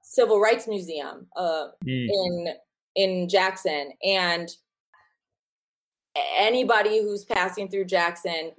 [0.03, 2.09] Civil Rights Museum uh, mm.
[2.09, 2.49] in
[2.97, 4.51] in Jackson and
[6.37, 8.51] anybody who's passing through Jackson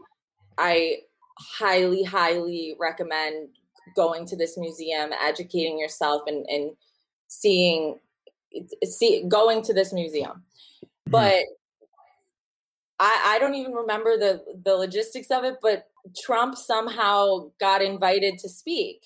[0.57, 0.99] I
[1.37, 3.49] highly highly recommend
[3.95, 6.71] going to this museum, educating yourself, and and
[7.27, 7.99] seeing
[8.83, 10.43] see going to this museum.
[10.81, 11.11] Mm-hmm.
[11.11, 11.43] But
[13.01, 15.87] I, I don't even remember the the logistics of it, but
[16.23, 19.03] Trump somehow got invited to speak.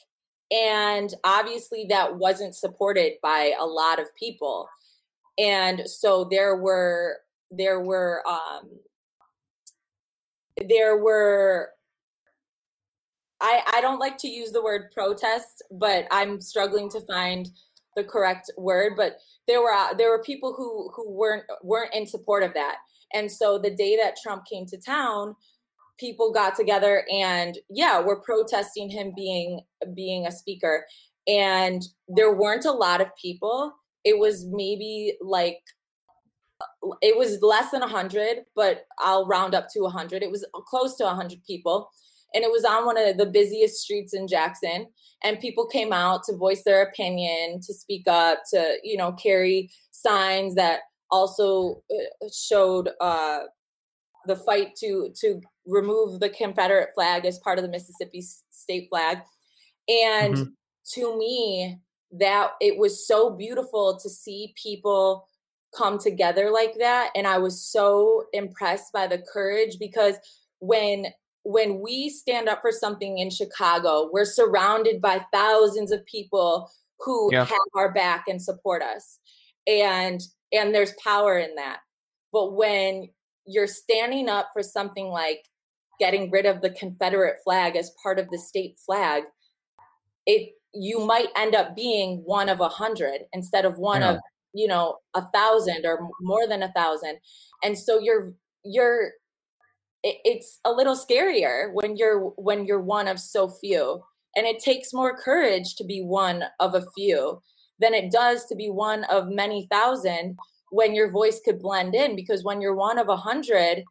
[0.52, 4.70] And obviously that wasn't supported by a lot of people.
[5.40, 7.18] And so there were
[7.52, 8.70] there were um
[10.68, 11.72] there were
[13.42, 17.50] I, I don't like to use the word protest, but I'm struggling to find
[17.96, 18.94] the correct word.
[18.98, 22.78] But there were uh, there were people who who weren't weren't in support of that.
[23.14, 25.36] And so the day that Trump came to town,
[26.00, 29.62] people got together and yeah, we're protesting him being
[29.96, 30.86] being a speaker.
[31.28, 33.74] And there weren't a lot of people.
[34.04, 35.60] It was maybe like
[37.02, 41.04] it was less than 100 but i'll round up to 100 it was close to
[41.04, 41.90] 100 people
[42.36, 44.88] and it was on one of the busiest streets in Jackson
[45.24, 49.72] and people came out to voice their opinion to speak up to you know carry
[49.92, 53.40] signs that also uh, showed uh,
[54.26, 59.20] the fight to to remove the Confederate flag as part of the Mississippi state flag
[59.88, 60.44] and mm-hmm.
[60.94, 61.80] to me
[62.12, 65.28] that it was so beautiful to see people
[65.76, 70.16] come together like that and I was so impressed by the courage because
[70.60, 71.08] when
[71.46, 77.30] when we stand up for something in Chicago, we're surrounded by thousands of people who
[77.32, 77.46] yeah.
[77.46, 79.20] have our back and support us.
[79.68, 81.80] And and there's power in that.
[82.32, 83.10] But when
[83.46, 85.40] you're standing up for something like
[86.00, 89.24] getting rid of the Confederate flag as part of the state flag,
[90.26, 94.12] it you might end up being one of a hundred instead of one yeah.
[94.12, 94.20] of
[94.54, 97.18] you know a thousand or more than a thousand
[97.64, 99.12] and so you're you're
[100.04, 104.02] it's a little scarier when you're when you're one of so few
[104.36, 107.42] and it takes more courage to be one of a few
[107.80, 110.38] than it does to be one of many thousand
[110.72, 113.84] when your voice could blend in because when you're one of a hundred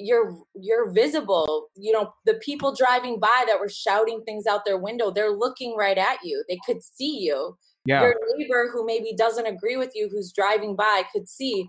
[0.00, 1.68] you're you're visible.
[1.76, 5.76] You know the people driving by that were shouting things out their window they're looking
[5.76, 6.42] right at you.
[6.48, 7.56] They could see you.
[7.86, 8.02] Yeah.
[8.02, 11.66] your neighbor who maybe doesn't agree with you who's driving by could see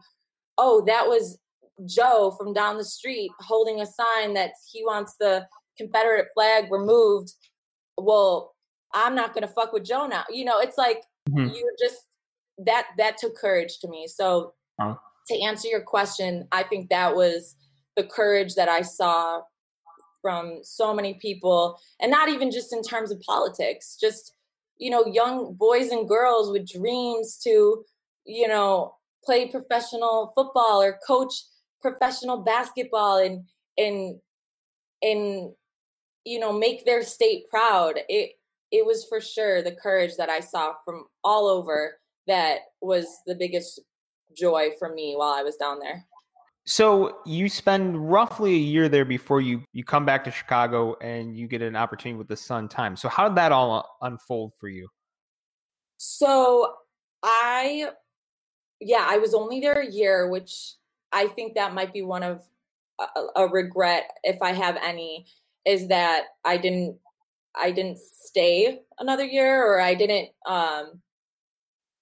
[0.58, 1.40] oh that was
[1.86, 7.34] joe from down the street holding a sign that he wants the confederate flag removed.
[7.98, 8.56] Well
[8.94, 10.24] i'm not gonna fuck with joe now.
[10.30, 11.54] You know it's like mm-hmm.
[11.54, 12.02] you're just
[12.58, 14.96] that that took courage to me so huh.
[15.28, 17.56] to answer your question i think that was
[17.96, 19.42] the courage that I saw
[20.22, 24.34] from so many people, and not even just in terms of politics, just
[24.78, 27.84] you know, young boys and girls with dreams to,
[28.26, 31.34] you know, play professional football or coach
[31.82, 33.44] professional basketball and
[33.78, 34.20] and
[35.04, 35.52] and
[36.26, 38.34] you know make their state proud it
[38.72, 43.36] it was for sure the courage that i saw from all over that was the
[43.36, 43.80] biggest
[44.36, 46.06] joy for me while i was down there
[46.66, 51.36] so you spend roughly a year there before you you come back to Chicago and
[51.36, 53.02] you get an opportunity with the Sun Times.
[53.02, 54.88] So how did that all uh, unfold for you?
[55.98, 56.74] So
[57.24, 57.90] I
[58.80, 60.76] yeah, I was only there a year, which
[61.12, 62.42] I think that might be one of
[63.00, 65.26] uh, a, a regret if I have any
[65.66, 66.98] is that I didn't
[67.56, 71.02] I didn't stay another year or I didn't um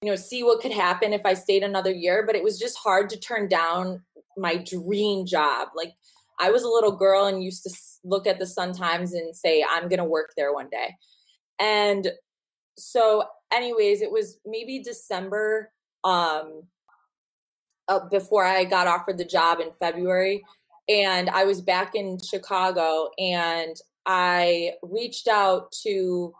[0.02, 2.78] you know see what could happen if I stayed another year, but it was just
[2.78, 4.02] hard to turn down
[4.36, 5.68] my dream job.
[5.76, 5.92] Like
[6.40, 7.70] I was a little girl and used to
[8.02, 10.96] look at the Sun Times and say, I'm going to work there one day.
[11.58, 12.10] And
[12.78, 15.70] so, anyways, it was maybe December
[16.02, 16.62] um,
[17.88, 20.42] uh, before I got offered the job in February.
[20.88, 26.32] And I was back in Chicago and I reached out to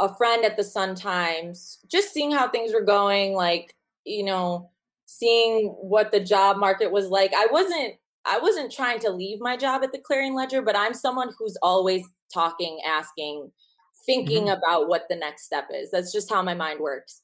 [0.00, 3.34] a friend at the Sun Times, just seeing how things were going.
[3.34, 3.74] Like,
[4.04, 4.70] you know,
[5.06, 7.32] seeing what the job market was like.
[7.34, 10.94] I wasn't I wasn't trying to leave my job at the Clarion Ledger, but I'm
[10.94, 13.50] someone who's always talking, asking,
[14.06, 14.58] thinking mm-hmm.
[14.58, 15.90] about what the next step is.
[15.90, 17.20] That's just how my mind works.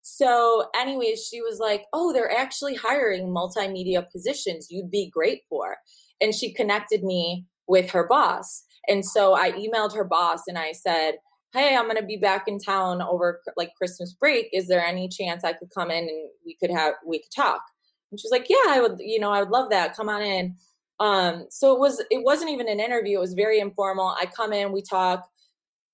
[0.00, 5.76] So, anyways, she was like, Oh, they're actually hiring multimedia positions you'd be great for.
[6.20, 8.64] And she connected me with her boss.
[8.88, 11.16] And so I emailed her boss and I said,
[11.52, 14.48] hey i'm going to be back in town over like christmas break.
[14.52, 17.62] Is there any chance i could come in and we could have we could talk?
[18.10, 19.96] And she's like yeah i would you know i would love that.
[19.96, 20.56] Come on in.
[21.00, 23.18] Um so it was it wasn't even an interview.
[23.18, 24.14] It was very informal.
[24.20, 25.26] I come in we talk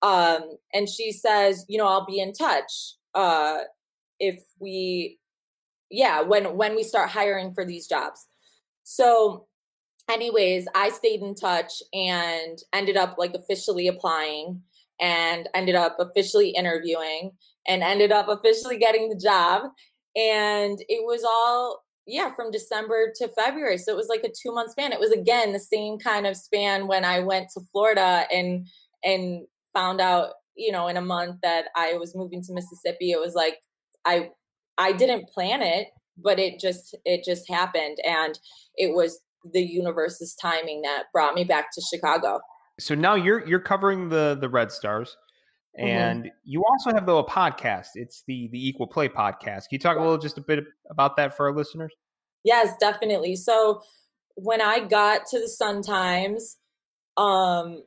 [0.01, 3.59] um and she says you know i'll be in touch uh
[4.19, 5.17] if we
[5.89, 8.27] yeah when when we start hiring for these jobs.
[8.83, 9.47] So
[10.09, 14.61] anyways i stayed in touch and ended up like officially applying
[14.99, 17.31] and ended up officially interviewing
[17.67, 19.63] and ended up officially getting the job.
[20.15, 23.77] And it was all, yeah, from December to February.
[23.77, 24.93] So it was like a two month span.
[24.93, 28.67] It was again the same kind of span when I went to Florida and
[29.03, 33.11] and found out, you know, in a month that I was moving to Mississippi.
[33.11, 33.57] It was like
[34.05, 34.29] I
[34.77, 35.87] I didn't plan it,
[36.17, 37.97] but it just it just happened.
[38.05, 38.37] And
[38.75, 39.19] it was
[39.53, 42.39] the universe's timing that brought me back to Chicago
[42.79, 45.17] so now you're you're covering the the Red Stars,
[45.79, 45.87] mm-hmm.
[45.87, 46.29] and mm-hmm.
[46.43, 47.89] you also have though a podcast.
[47.95, 49.69] It's the the Equal Play podcast.
[49.69, 51.93] Can you talk a little just a bit about that for our listeners?
[52.43, 53.35] Yes, definitely.
[53.35, 53.81] So
[54.35, 56.57] when I got to the Sun Times,
[57.17, 57.83] um,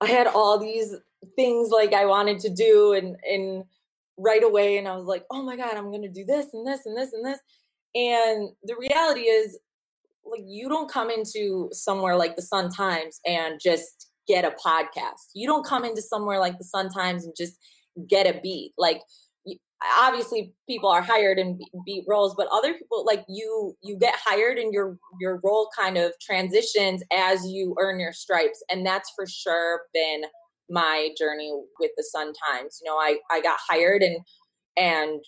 [0.00, 0.94] I had all these
[1.36, 3.64] things like I wanted to do, and and
[4.18, 6.84] right away, and I was like, oh my god, I'm gonna do this and this
[6.84, 7.38] and this and this.
[7.94, 9.58] And the reality is,
[10.24, 15.30] like you don't come into somewhere like the Sun Times and just get a podcast.
[15.34, 17.58] You don't come into somewhere like the Sun Times and just
[18.08, 18.72] get a beat.
[18.78, 19.02] Like
[19.98, 24.58] obviously people are hired in beat roles but other people like you you get hired
[24.58, 29.26] and your your role kind of transitions as you earn your stripes and that's for
[29.26, 30.22] sure been
[30.70, 34.18] my journey with the sun times you know i i got hired and
[34.76, 35.20] and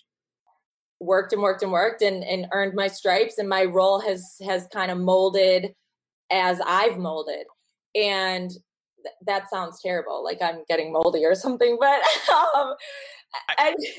[1.05, 4.67] worked and worked and worked and, and earned my stripes and my role has has
[4.73, 5.73] kind of molded
[6.31, 7.45] as I've molded.
[7.95, 12.01] And th- that sounds terrible, like I'm getting moldy or something, but
[12.55, 12.73] um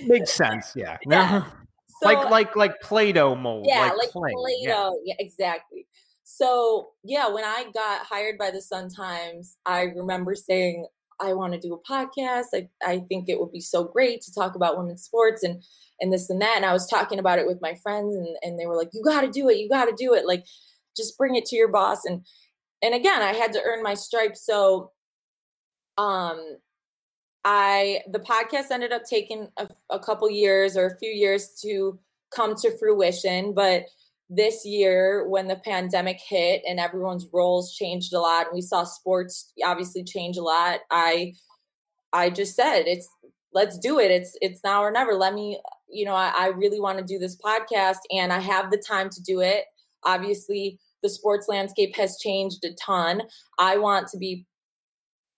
[0.06, 0.98] makes sense, yeah.
[1.08, 1.44] yeah.
[2.02, 3.64] So, like like like Play-Doh mold.
[3.66, 5.00] Yeah, like, like Play-Doh.
[5.02, 5.14] Yeah.
[5.14, 5.86] yeah, exactly.
[6.24, 10.86] So yeah, when I got hired by the Sun Times, I remember saying,
[11.20, 12.46] I want to do a podcast.
[12.54, 15.62] I, I think it would be so great to talk about women's sports and
[16.00, 16.56] and this and that.
[16.56, 19.02] And I was talking about it with my friends and, and they were like, you
[19.02, 19.58] got to do it.
[19.58, 20.26] You got to do it.
[20.26, 20.44] Like,
[20.96, 22.04] just bring it to your boss.
[22.04, 22.24] And,
[22.82, 24.44] and again, I had to earn my stripes.
[24.44, 24.92] So,
[25.98, 26.58] um,
[27.44, 31.98] I, the podcast ended up taking a, a couple years or a few years to
[32.34, 33.84] come to fruition, but
[34.28, 38.82] this year when the pandemic hit and everyone's roles changed a lot and we saw
[38.82, 41.32] sports obviously change a lot i
[42.12, 43.08] i just said it's
[43.52, 46.80] let's do it it's it's now or never let me you know i, I really
[46.80, 49.64] want to do this podcast and i have the time to do it
[50.04, 53.22] obviously the sports landscape has changed a ton
[53.58, 54.46] i want to be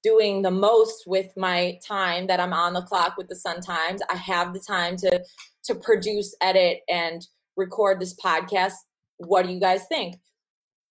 [0.03, 4.01] doing the most with my time that i'm on the clock with the sun times
[4.11, 5.21] i have the time to
[5.69, 7.27] to produce edit and
[7.57, 8.73] record this podcast.
[9.19, 10.17] What do you guys think?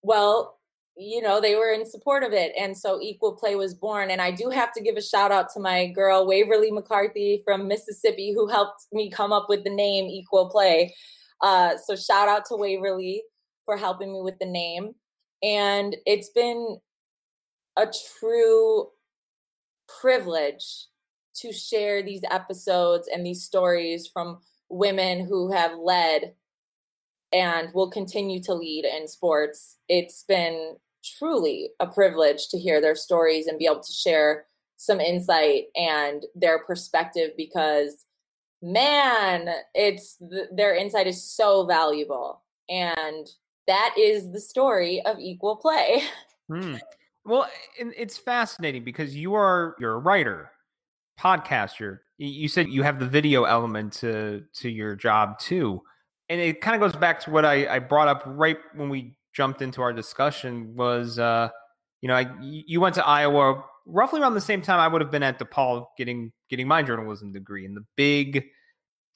[0.03, 0.56] Well,
[0.97, 2.53] you know, they were in support of it.
[2.59, 4.09] And so Equal Play was born.
[4.09, 7.67] And I do have to give a shout out to my girl, Waverly McCarthy from
[7.67, 10.95] Mississippi, who helped me come up with the name Equal Play.
[11.41, 13.23] Uh, so shout out to Waverly
[13.65, 14.93] for helping me with the name.
[15.43, 16.79] And it's been
[17.77, 17.85] a
[18.19, 18.87] true
[20.01, 20.87] privilege
[21.35, 24.39] to share these episodes and these stories from
[24.69, 26.33] women who have led
[27.31, 29.77] and will continue to lead in sports.
[29.87, 30.77] It's been
[31.07, 34.45] truly a privilege to hear their stories and be able to share
[34.77, 38.05] some insight and their perspective because
[38.61, 40.17] man it's
[40.51, 42.43] their insight is so valuable.
[42.69, 43.27] And
[43.67, 46.03] that is the story of equal play.
[46.49, 46.75] Hmm.
[47.25, 47.45] well
[47.77, 50.49] it's fascinating because you are you're a writer
[51.19, 51.99] podcaster.
[52.17, 55.81] You said you have the video element to to your job too.
[56.29, 59.17] And it kind of goes back to what I, I brought up right when we
[59.37, 61.47] jumped into our discussion was uh
[62.01, 65.11] you know I, you went to iowa roughly around the same time i would have
[65.11, 68.45] been at depaul getting getting my journalism degree and the big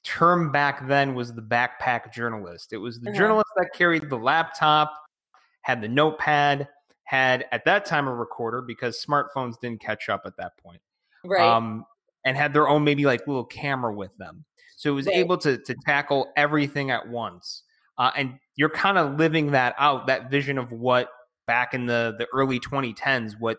[0.04, 3.18] term back then was the backpack journalist it was the uh-huh.
[3.18, 4.94] journalist that carried the laptop
[5.62, 6.68] had the notepad
[7.02, 10.80] had at that time a recorder because smartphones didn't catch up at that point
[11.24, 11.84] right um
[12.24, 14.44] and had their own maybe like little camera with them.
[14.76, 15.16] So it was right.
[15.16, 17.62] able to to tackle everything at once.
[17.98, 21.08] Uh, and you're kind of living that out, that vision of what
[21.46, 23.58] back in the the early 2010s, what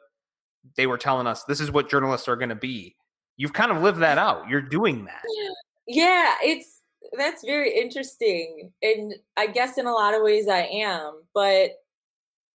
[0.75, 1.43] they were telling us.
[1.43, 2.95] This is what journalists are going to be.
[3.37, 4.47] You've kind of lived that out.
[4.47, 5.21] You're doing that.
[5.87, 6.81] Yeah, it's
[7.17, 11.71] that's very interesting, and I guess in a lot of ways I am, but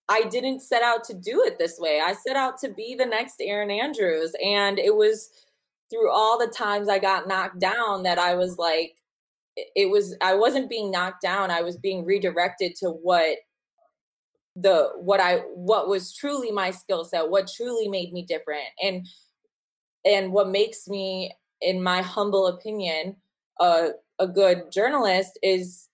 [0.10, 2.00] I didn't set out to do it this way.
[2.04, 5.30] I set out to be the next Erin Andrews, and it was
[5.90, 8.96] through all the times I got knocked down that I was like,
[9.76, 11.52] it was, I wasn't being knocked down.
[11.52, 13.38] I was being redirected to what
[14.56, 18.68] the, what I, what was truly my skill set, what truly made me different.
[18.84, 19.08] And,
[20.06, 23.16] and what makes me, in my humble opinion,
[23.60, 23.90] a,
[24.20, 25.90] a good journalist is,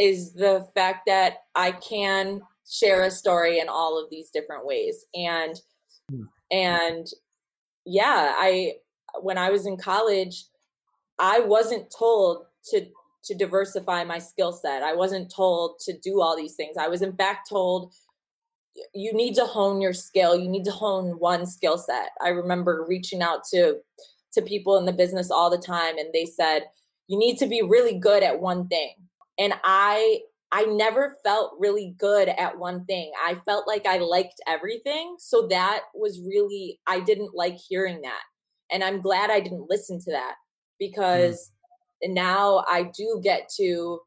[0.00, 5.04] is the fact that I can share a story in all of these different ways.
[5.14, 5.60] And,
[6.10, 6.22] hmm.
[6.50, 7.06] and
[7.84, 8.74] yeah, I
[9.20, 10.44] when I was in college,
[11.18, 12.86] I wasn't told to
[13.24, 14.82] to diversify my skill set.
[14.82, 16.76] I wasn't told to do all these things.
[16.78, 17.92] I was in fact told
[18.94, 20.36] you need to hone your skill.
[20.36, 22.10] You need to hone one skill set.
[22.22, 23.78] I remember reaching out to
[24.34, 26.64] to people in the business all the time and they said
[27.08, 28.92] you need to be really good at one thing.
[29.38, 33.12] And I I never felt really good at one thing.
[33.26, 35.16] I felt like I liked everything.
[35.18, 38.22] So that was really, I didn't like hearing that.
[38.70, 40.78] And I'm glad I didn't listen to that mm.
[40.78, 41.57] because mm.
[42.02, 44.00] Now I do get to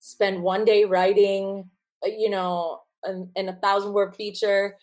[0.00, 1.70] spend one day writing,
[2.04, 4.76] uh, you know, in, in a thousand word feature.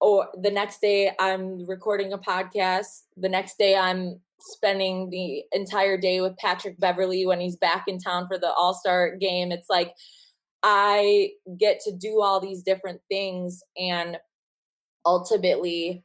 [0.00, 3.04] Or the next day I'm recording a podcast.
[3.16, 7.98] The next day I'm spending the entire day with Patrick Beverley when he's back in
[7.98, 9.52] town for the All Star game.
[9.52, 9.94] It's like,
[10.62, 14.18] I get to do all these different things and
[15.04, 16.02] ultimately,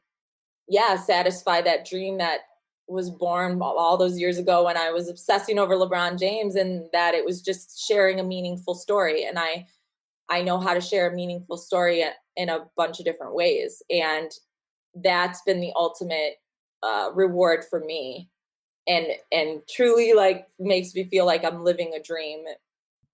[0.68, 2.40] yeah, satisfy that dream that
[2.88, 7.14] was born all those years ago when I was obsessing over LeBron James and that
[7.14, 9.24] it was just sharing a meaningful story.
[9.24, 9.66] And I,
[10.28, 12.04] I know how to share a meaningful story
[12.36, 13.82] in a bunch of different ways.
[13.90, 14.30] And
[14.94, 16.36] that's been the ultimate
[16.82, 18.28] uh, reward for me
[18.86, 22.44] and and truly like makes me feel like I'm living a dream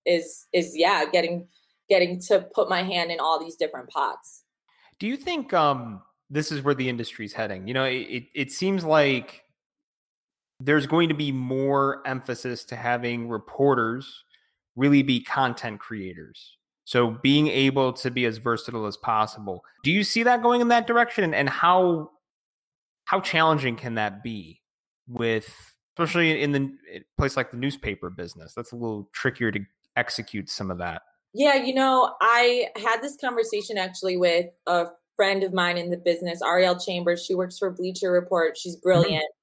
[0.06, 1.46] is is yeah getting
[1.88, 4.44] getting to put my hand in all these different pots
[4.98, 8.84] do you think um this is where the industry's heading you know it, it seems
[8.84, 9.42] like
[10.61, 14.24] there's going to be more emphasis to having reporters
[14.76, 20.04] really be content creators so being able to be as versatile as possible do you
[20.04, 22.11] see that going in that direction and how
[23.04, 24.61] how challenging can that be
[25.09, 26.70] with especially in the
[27.16, 29.61] place like the newspaper business that's a little trickier to
[29.98, 31.02] execute some of that?
[31.34, 34.86] Yeah, you know, I had this conversation actually with a
[35.16, 37.24] friend of mine in the business, Ariel Chambers.
[37.24, 38.56] She works for Bleacher Report.
[38.56, 38.88] She's mm-hmm.
[38.88, 39.24] brilliant.
[39.24, 39.38] Mm-hmm.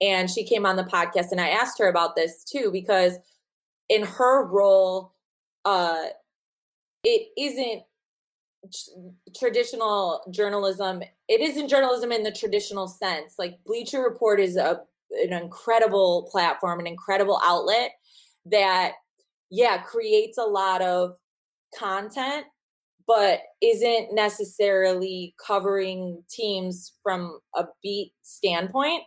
[0.00, 3.14] And she came on the podcast and I asked her about this too, because
[3.88, 5.12] in her role,
[5.64, 6.04] uh,
[7.04, 7.82] it isn't
[9.38, 13.34] traditional journalism it isn't journalism in the traditional sense.
[13.38, 14.80] Like bleacher report is a
[15.10, 17.92] an incredible platform an incredible outlet
[18.46, 18.92] that
[19.50, 21.16] yeah creates a lot of
[21.74, 22.44] content
[23.06, 29.02] but isn't necessarily covering teams from a beat standpoint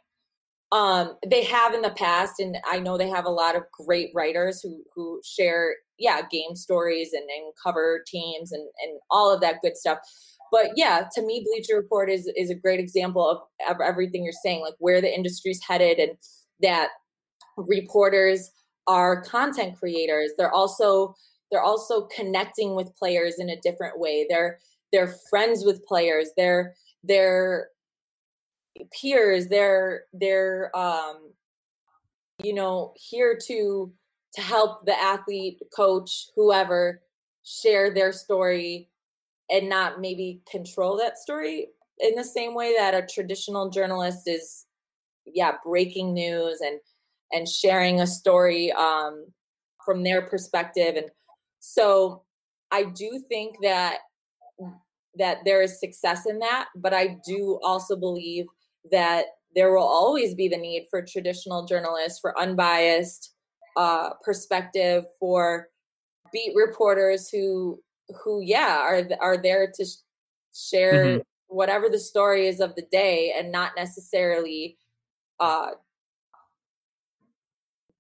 [0.72, 4.10] um they have in the past and i know they have a lot of great
[4.16, 9.40] writers who who share yeah game stories and, and cover teams and and all of
[9.40, 10.00] that good stuff.
[10.52, 13.38] But yeah to me bleacher report is is a great example of,
[13.70, 16.18] of everything you're saying like where the industry's headed and
[16.62, 16.90] that
[17.56, 18.52] reporters
[18.88, 20.32] are content creators.
[20.38, 21.16] They're also
[21.52, 24.26] they're also connecting with players in a different way.
[24.30, 24.58] They're
[24.92, 26.30] they're friends with players.
[26.36, 27.68] They're they're
[29.00, 31.32] peers they're they're um
[32.44, 33.92] you know here to
[34.34, 37.02] to help the athlete coach whoever
[37.44, 38.90] share their story
[39.50, 41.68] and not maybe control that story
[42.00, 44.66] in the same way that a traditional journalist is
[45.26, 46.80] yeah breaking news and
[47.32, 49.26] and sharing a story um
[49.86, 50.96] from their perspective.
[50.96, 51.10] And
[51.60, 52.24] so
[52.72, 54.00] i do think that
[55.18, 58.46] that there is success in that but i do also believe
[58.92, 59.26] that
[59.56, 63.34] there will always be the need for traditional journalists, for unbiased
[63.78, 65.68] uh, perspective, for
[66.32, 67.82] beat reporters who
[68.24, 69.86] who yeah are are there to
[70.54, 71.20] share mm-hmm.
[71.48, 74.78] whatever the story is of the day and not necessarily
[75.40, 75.72] uh,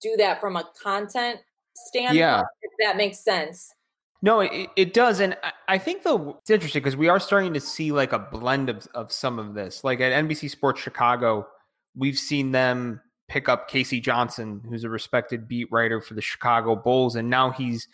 [0.01, 1.39] do that from a content
[1.75, 2.17] standpoint.
[2.17, 2.43] Yeah.
[2.61, 3.73] If that makes sense.
[4.21, 5.35] No, it, it does, and
[5.71, 8.85] I think though it's interesting because we are starting to see like a blend of
[8.93, 9.85] of some of this.
[9.85, 11.47] Like at NBC Sports Chicago,
[11.95, 12.99] we've seen them
[13.29, 14.01] pick up K.C.
[14.01, 17.87] Johnson, who's a respected beat writer for the Chicago Bulls, and now he's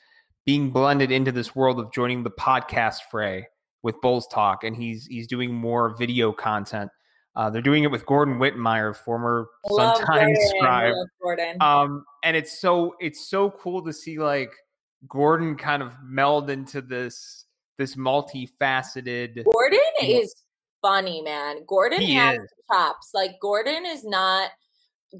[0.43, 3.45] being blended into this world of joining the podcast fray
[3.83, 6.89] with Bulls Talk, and he's he's doing more video content.
[7.35, 10.95] Uh, they're doing it with Gordon Wittenmyer, former Sun Times scribe.
[11.61, 14.49] Um, and it's so it's so cool to see like
[15.07, 17.43] Gordon kind of meld into this
[17.77, 19.43] this multifaceted.
[19.43, 20.33] Gordon is
[20.81, 21.65] funny, man.
[21.67, 22.49] Gordon he has is.
[22.71, 23.11] chops.
[23.13, 24.51] Like Gordon is not.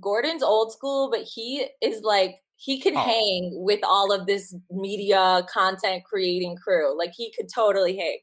[0.02, 3.00] Gordon's old school, but he is like he could oh.
[3.00, 6.98] hang with all of this media content creating crew.
[6.98, 8.18] Like he could totally hang.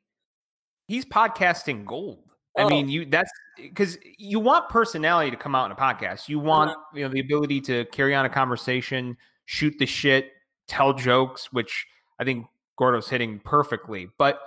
[0.89, 2.25] He's podcasting gold.
[2.59, 2.67] Oh.
[2.67, 6.29] I mean, you that's because you want personality to come out in a podcast.
[6.29, 6.81] You want uh-huh.
[6.95, 9.17] you know the ability to carry on a conversation,
[9.47, 10.33] shoot the shit,
[10.69, 11.87] tell jokes, which
[12.19, 12.47] I think
[12.77, 14.09] Gordo's hitting perfectly.
[14.19, 14.41] But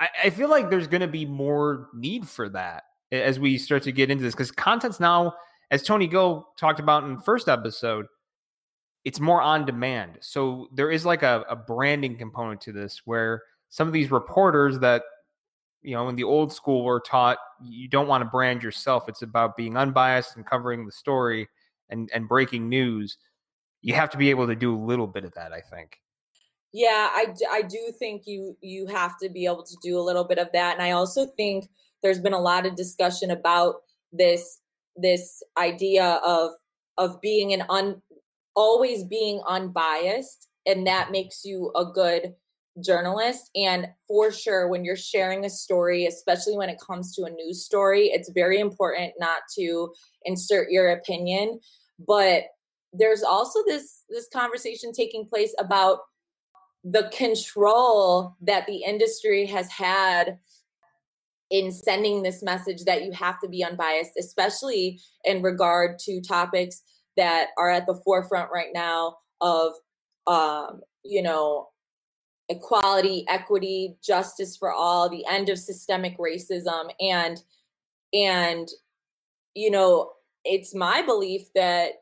[0.00, 3.82] I, I feel like there's going to be more need for that as we start
[3.84, 5.34] to get into this because content's now,
[5.70, 8.06] as Tony Go talked about in the first episode,
[9.04, 10.18] it's more on demand.
[10.20, 14.78] So there is like a, a branding component to this where some of these reporters
[14.80, 15.02] that
[15.82, 19.22] you know in the old school were taught you don't want to brand yourself it's
[19.22, 21.48] about being unbiased and covering the story
[21.88, 23.18] and and breaking news
[23.80, 26.01] you have to be able to do a little bit of that i think
[26.72, 30.24] yeah I, I do think you you have to be able to do a little
[30.24, 31.68] bit of that and i also think
[32.02, 33.76] there's been a lot of discussion about
[34.12, 34.60] this
[34.96, 36.52] this idea of
[36.98, 38.02] of being an un
[38.54, 42.34] always being unbiased and that makes you a good
[42.82, 47.30] journalist and for sure when you're sharing a story especially when it comes to a
[47.30, 49.92] news story it's very important not to
[50.24, 51.60] insert your opinion
[52.06, 52.44] but
[52.94, 55.98] there's also this this conversation taking place about
[56.84, 60.38] the control that the industry has had
[61.50, 66.82] in sending this message that you have to be unbiased especially in regard to topics
[67.16, 69.72] that are at the forefront right now of
[70.26, 71.68] um, you know
[72.48, 77.42] equality equity justice for all the end of systemic racism and
[78.12, 78.68] and
[79.54, 80.10] you know
[80.44, 81.92] it's my belief that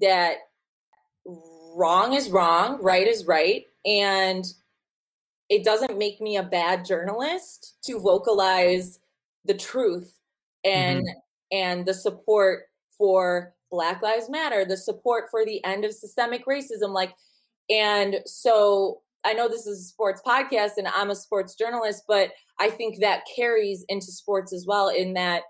[0.00, 0.36] that
[1.24, 4.44] wrong is wrong, right is right, and
[5.48, 9.00] it doesn't make me a bad journalist to vocalize
[9.44, 10.14] the truth
[10.64, 11.56] and mm-hmm.
[11.56, 12.64] and the support
[12.96, 17.14] for Black Lives Matter, the support for the end of systemic racism like
[17.68, 22.30] and so I know this is a sports podcast and I'm a sports journalist, but
[22.58, 25.42] I think that carries into sports as well in that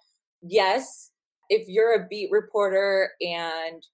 [0.43, 1.11] yes,
[1.49, 3.87] if you're a beat reporter and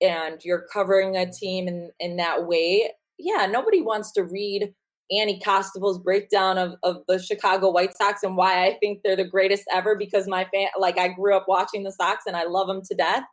[0.00, 4.72] and you're covering a team in, in that way, yeah, nobody wants to read
[5.10, 9.24] Annie Costabile's breakdown of, of the Chicago White Sox and why I think they're the
[9.24, 12.68] greatest ever because my fan, like I grew up watching the Sox and I love
[12.68, 13.24] them to death.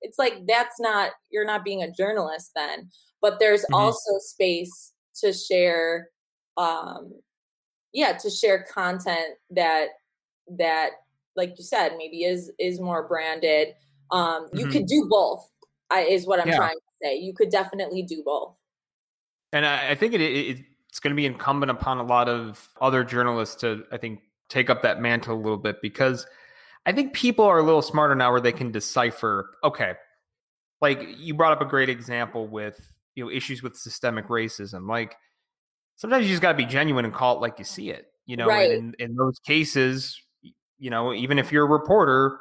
[0.00, 2.88] It's like, that's not, you're not being a journalist then.
[3.20, 3.74] But there's mm-hmm.
[3.74, 6.08] also space to share
[6.56, 7.12] um
[7.92, 9.88] yeah to share content that
[10.58, 10.90] that
[11.36, 13.68] like you said maybe is is more branded
[14.10, 14.72] um you mm-hmm.
[14.72, 15.48] could do both
[15.90, 16.56] I, is what i'm yeah.
[16.56, 18.54] trying to say you could definitely do both
[19.52, 22.68] and i, I think it, it it's going to be incumbent upon a lot of
[22.80, 26.26] other journalists to i think take up that mantle a little bit because
[26.86, 29.94] i think people are a little smarter now where they can decipher okay
[30.80, 32.80] like you brought up a great example with
[33.14, 34.88] you know issues with systemic racism.
[34.88, 35.16] Like
[35.96, 38.36] sometimes you just got to be genuine and call it like you see it you
[38.36, 38.70] know right.
[38.70, 40.20] in, in those cases
[40.78, 42.38] you know even if you're a reporter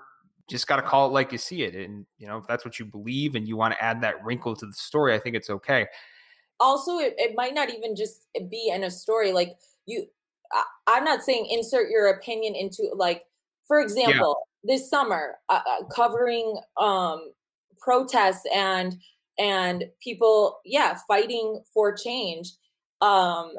[0.48, 1.76] just got to call it like you see it.
[1.76, 4.56] And you know if that's what you believe and you want to add that wrinkle
[4.56, 5.88] to the story i think it's okay
[6.60, 9.56] also it, it might not even just be in a story like
[9.86, 10.06] you
[10.88, 13.24] I, am not saying insert your opinion into like
[13.68, 14.76] for example yeah.
[14.76, 17.32] this summer uh, uh, covering um
[17.80, 18.96] protests and
[19.38, 22.54] and people yeah fighting for change
[23.02, 23.52] um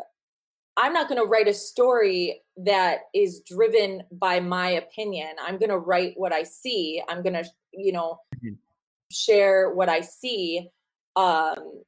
[0.76, 5.70] i'm not going to write a story that is driven by my opinion i'm going
[5.70, 8.55] to write what i see i'm going to you know mm-hmm.
[9.12, 10.68] share what i see
[11.14, 11.82] um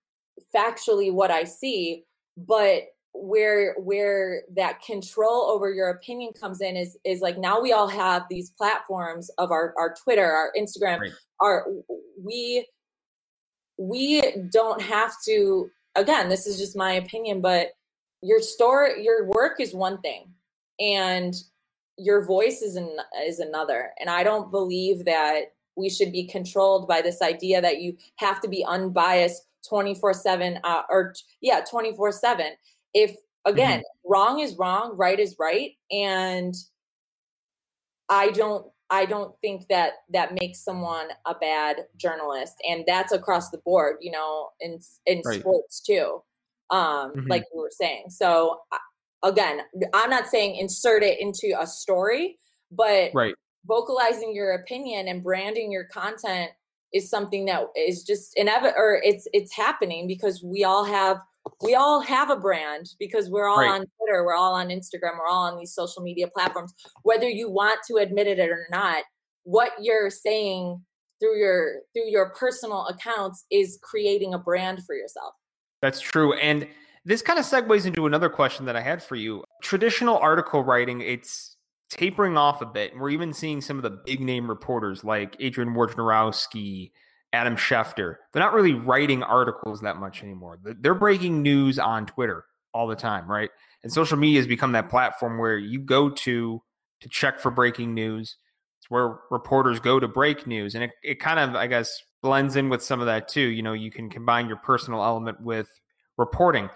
[0.55, 2.05] factually what i see
[2.37, 7.73] but where where that control over your opinion comes in is is like now we
[7.73, 11.13] all have these platforms of our our twitter our instagram right.
[11.43, 11.67] our
[12.23, 12.67] we
[13.79, 14.23] we
[14.53, 17.71] don't have to again this is just my opinion but
[18.23, 20.31] your store your work is one thing
[20.79, 21.35] and
[21.99, 26.87] your voice is an, is another and i don't believe that we should be controlled
[26.87, 32.13] by this idea that you have to be unbiased 24 7 uh, or yeah 24
[32.13, 32.47] 7
[32.95, 34.13] if again mm-hmm.
[34.13, 36.55] wrong is wrong right is right and
[38.09, 43.51] i don't i don't think that that makes someone a bad journalist and that's across
[43.51, 45.41] the board you know in in right.
[45.41, 46.23] sports too
[46.71, 47.27] um mm-hmm.
[47.29, 48.59] like we were saying so
[49.23, 49.61] again
[49.95, 52.39] i'm not saying insert it into a story
[52.71, 53.35] but right
[53.67, 56.51] vocalizing your opinion and branding your content
[56.93, 61.19] is something that is just inevitable or it's it's happening because we all have
[61.63, 63.71] we all have a brand because we're all right.
[63.71, 66.75] on Twitter, we're all on Instagram, we're all on these social media platforms.
[67.03, 69.05] Whether you want to admit it or not,
[69.45, 70.83] what you're saying
[71.19, 75.35] through your through your personal accounts is creating a brand for yourself.
[75.83, 76.35] That's true.
[76.35, 76.67] And
[77.05, 79.43] this kind of segues into another question that I had for you.
[79.63, 81.50] Traditional article writing, it's
[81.91, 82.93] tapering off a bit.
[82.93, 86.93] And We're even seeing some of the big name reporters like Adrian Wojnarowski,
[87.33, 88.17] Adam Schefter.
[88.33, 90.59] They're not really writing articles that much anymore.
[90.63, 93.51] They're breaking news on Twitter all the time, right?
[93.83, 96.63] And social media has become that platform where you go to
[97.01, 98.37] to check for breaking news.
[98.79, 100.75] It's where reporters go to break news.
[100.75, 103.41] And it, it kind of, I guess, blends in with some of that too.
[103.41, 105.69] You know, you can combine your personal element with
[106.19, 106.69] reporting.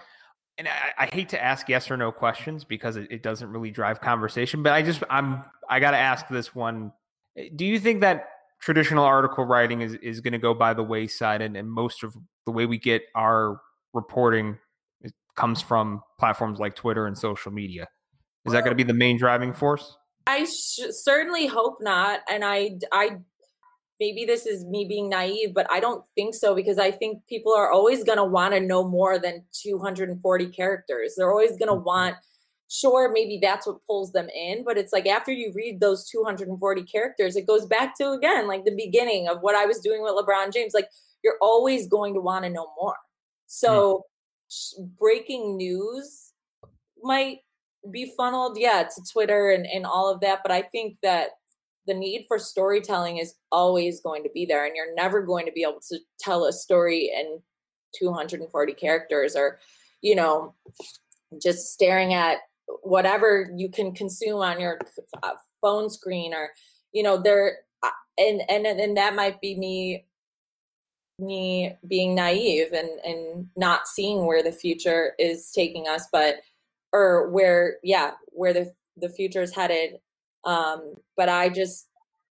[0.56, 3.70] And I, I hate to ask yes or no questions because it, it doesn't really
[3.70, 6.92] drive conversation, but I just I'm I gotta ask this one.
[7.36, 8.28] Eh, do you think that
[8.64, 12.16] traditional article writing is, is going to go by the wayside and, and most of
[12.46, 13.60] the way we get our
[13.92, 14.56] reporting
[15.04, 17.86] eh, comes from platforms like twitter and social media
[18.46, 19.96] is that going to be the main driving force
[20.26, 23.10] i sh- certainly hope not and i i
[24.00, 27.52] maybe this is me being naive but i don't think so because i think people
[27.52, 31.74] are always going to want to know more than 240 characters they're always going to
[31.74, 31.84] mm-hmm.
[31.84, 32.16] want
[32.68, 36.82] sure maybe that's what pulls them in but it's like after you read those 240
[36.84, 40.12] characters it goes back to again like the beginning of what i was doing with
[40.12, 40.88] lebron james like
[41.22, 42.96] you're always going to want to know more
[43.46, 44.04] so
[44.78, 44.88] mm.
[44.98, 46.32] breaking news
[47.02, 47.38] might
[47.90, 51.30] be funneled yeah to twitter and, and all of that but i think that
[51.86, 55.52] the need for storytelling is always going to be there and you're never going to
[55.52, 57.40] be able to tell a story in
[57.98, 59.58] 240 characters or
[60.00, 60.54] you know
[61.42, 62.38] just staring at
[62.82, 64.78] whatever you can consume on your
[65.22, 66.50] uh, phone screen or
[66.92, 70.04] you know there uh, and and and that might be me
[71.18, 76.36] me being naive and and not seeing where the future is taking us but
[76.92, 79.98] or where yeah where the the future is headed
[80.46, 81.88] um but i just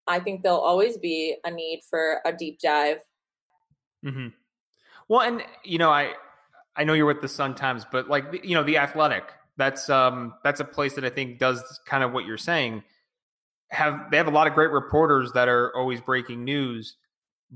[0.08, 3.00] i think there'll always be a need for a deep dive
[4.06, 4.28] mm-hmm.
[5.08, 6.14] well and you know i
[6.76, 9.26] i know you're with the sun times but like you know the athletic
[9.58, 12.84] that's um that's a place that I think does kind of what you're saying.
[13.70, 16.98] Have they have a lot of great reporters that are always breaking news,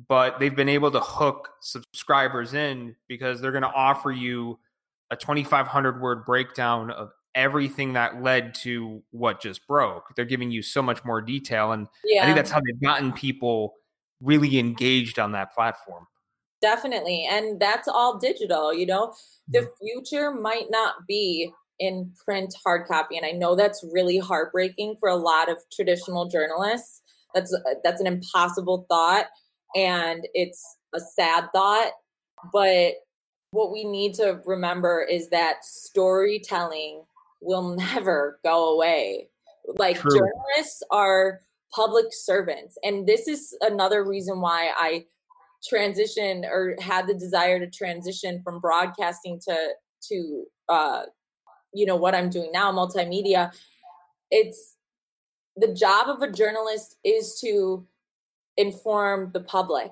[0.08, 4.60] but they've been able to hook subscribers in because they're going to offer you
[5.10, 10.16] a 2500 word breakdown of everything that led to what just broke.
[10.16, 12.24] They're giving you so much more detail and yeah.
[12.24, 13.76] I think that's how they've gotten people
[14.20, 16.08] really engaged on that platform.
[16.62, 17.28] Definitely.
[17.30, 19.14] And that's all digital, you know.
[19.48, 19.86] The mm-hmm.
[19.86, 25.10] future might not be in print hard copy and i know that's really heartbreaking for
[25.10, 27.04] a lot of traditional journalists
[27.36, 29.26] that's that's an impossible thought
[29.76, 31.92] and it's a sad thought
[32.52, 32.94] but
[33.52, 37.04] what we need to remember is that storytelling
[37.42, 39.30] will never go away
[39.76, 40.12] like True.
[40.12, 41.42] journalists are
[41.74, 45.06] public servants and this is another reason why i
[45.68, 49.56] transition or had the desire to transition from broadcasting to
[50.02, 51.04] to uh
[51.74, 53.52] you know what i'm doing now multimedia
[54.32, 54.76] it's
[55.58, 57.86] the job of a journalist is to
[58.56, 59.92] inform the public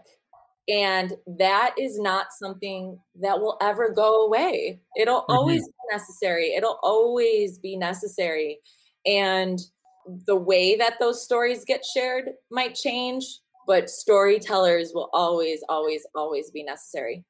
[0.67, 5.33] and that is not something that will ever go away it'll mm-hmm.
[5.33, 8.59] always necessary it'll always be necessary
[9.05, 9.59] and
[10.27, 13.25] the way that those stories get shared might change
[13.67, 17.23] but storytellers will always, always, always be necessary.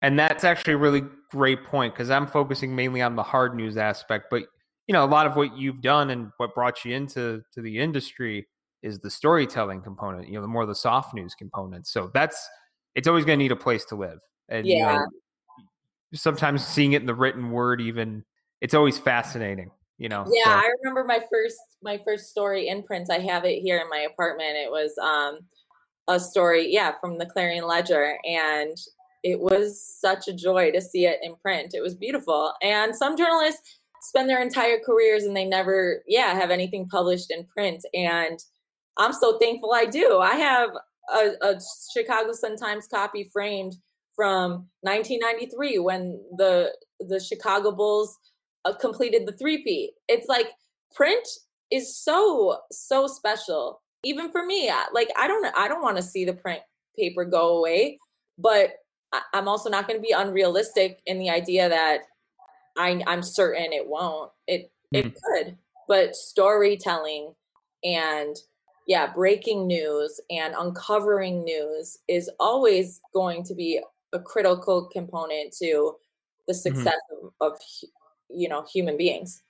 [0.00, 3.76] And that's actually a really great point because I'm focusing mainly on the hard news
[3.76, 4.26] aspect.
[4.30, 4.44] But
[4.88, 7.78] you know, a lot of what you've done and what brought you into to the
[7.78, 8.48] industry
[8.82, 10.26] is the storytelling component.
[10.26, 11.86] You know, the more the soft news component.
[11.86, 12.48] So that's
[12.96, 14.18] it's always going to need a place to live.
[14.48, 14.74] And yeah.
[14.74, 15.06] You know,
[16.14, 18.24] sometimes seeing it in the written word, even
[18.60, 19.70] it's always fascinating.
[19.98, 20.24] You know.
[20.32, 20.50] Yeah, so.
[20.50, 23.08] I remember my first my first story in print.
[23.10, 24.56] I have it here in my apartment.
[24.56, 25.40] It was um
[26.08, 28.18] a story, yeah, from the Clarion Ledger.
[28.24, 28.76] And
[29.22, 31.74] it was such a joy to see it in print.
[31.74, 32.52] It was beautiful.
[32.62, 37.46] And some journalists spend their entire careers and they never, yeah, have anything published in
[37.46, 37.84] print.
[37.94, 38.38] And
[38.96, 40.18] I'm so thankful I do.
[40.18, 40.70] I have
[41.14, 41.60] a, a
[41.94, 43.76] Chicago Sun Times copy framed
[44.22, 46.70] from 1993 when the
[47.00, 48.16] the Chicago Bulls
[48.64, 49.90] uh, completed the three-peat.
[50.06, 50.46] It's like
[50.94, 51.26] print
[51.72, 53.82] is so so special.
[54.04, 56.60] Even for me like i don't i don't want to see the print
[56.98, 57.98] paper go away
[58.36, 58.70] but
[59.32, 62.00] i'm also not going to be unrealistic in the idea that
[62.76, 64.30] I, i'm certain it won't.
[64.46, 65.56] It it could
[65.88, 67.34] but storytelling
[67.84, 68.36] and
[68.86, 73.80] yeah breaking news and uncovering news is always going to be
[74.12, 75.94] a critical component to
[76.46, 76.60] the mm-hmm.
[76.60, 77.28] success mm-hmm.
[77.40, 77.58] of, of
[78.28, 79.42] you know human beings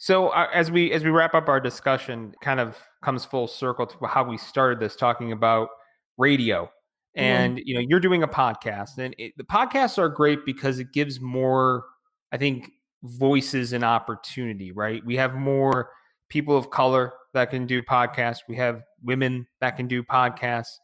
[0.00, 3.86] so uh, as we as we wrap up our discussion, kind of comes full circle
[3.86, 5.68] to how we started this, talking about
[6.16, 6.64] radio.
[6.64, 7.20] Mm-hmm.
[7.20, 10.94] And you know, you're doing a podcast, and it, the podcasts are great because it
[10.94, 11.84] gives more,
[12.32, 12.70] I think,
[13.02, 14.72] voices and opportunity.
[14.72, 15.04] Right?
[15.04, 15.90] We have more
[16.30, 18.38] people of color that can do podcasts.
[18.48, 20.78] We have women that can do podcasts.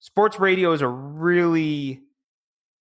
[0.00, 2.00] Sports radio is a really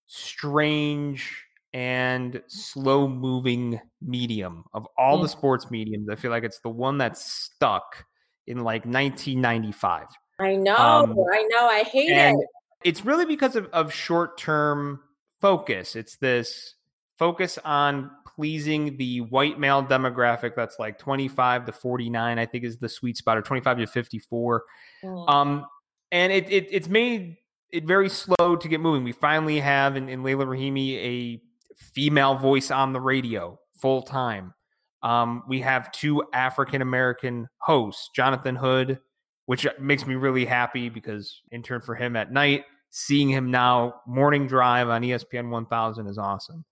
[0.05, 5.31] strange and slow moving medium of all the mm.
[5.31, 6.07] sports mediums.
[6.09, 8.05] I feel like it's the one that's stuck
[8.47, 10.07] in like 1995.
[10.39, 10.75] I know.
[10.75, 11.67] Um, I know.
[11.67, 12.35] I hate it.
[12.83, 14.99] It's really because of, of short term
[15.41, 15.95] focus.
[15.95, 16.75] It's this
[17.17, 22.77] focus on pleasing the white male demographic that's like 25 to 49, I think is
[22.77, 24.63] the sweet spot, or 25 to 54.
[25.03, 25.29] Mm.
[25.29, 25.65] Um,
[26.11, 27.37] and it, it it's made
[27.73, 29.03] it very slow to get moving.
[29.03, 31.41] We finally have in, in Leila Rahimi a
[31.75, 34.53] female voice on the radio full time.
[35.01, 38.99] Um, we have two African American hosts, Jonathan Hood,
[39.47, 42.63] which makes me really happy because intern for him at night.
[42.91, 46.63] Seeing him now morning drive on ESPN 1000 is awesome.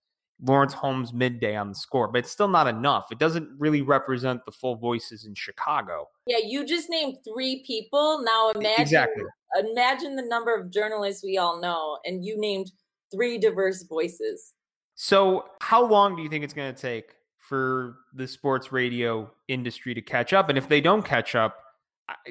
[0.43, 3.11] Lawrence Holmes midday on the score, but it's still not enough.
[3.11, 6.09] It doesn't really represent the full voices in Chicago.
[6.27, 8.23] Yeah, you just named three people.
[8.23, 9.23] Now imagine exactly.
[9.59, 12.71] Imagine the number of journalists we all know, and you named
[13.11, 14.53] three diverse voices.
[14.95, 19.93] So, how long do you think it's going to take for the sports radio industry
[19.93, 20.49] to catch up?
[20.49, 21.57] And if they don't catch up,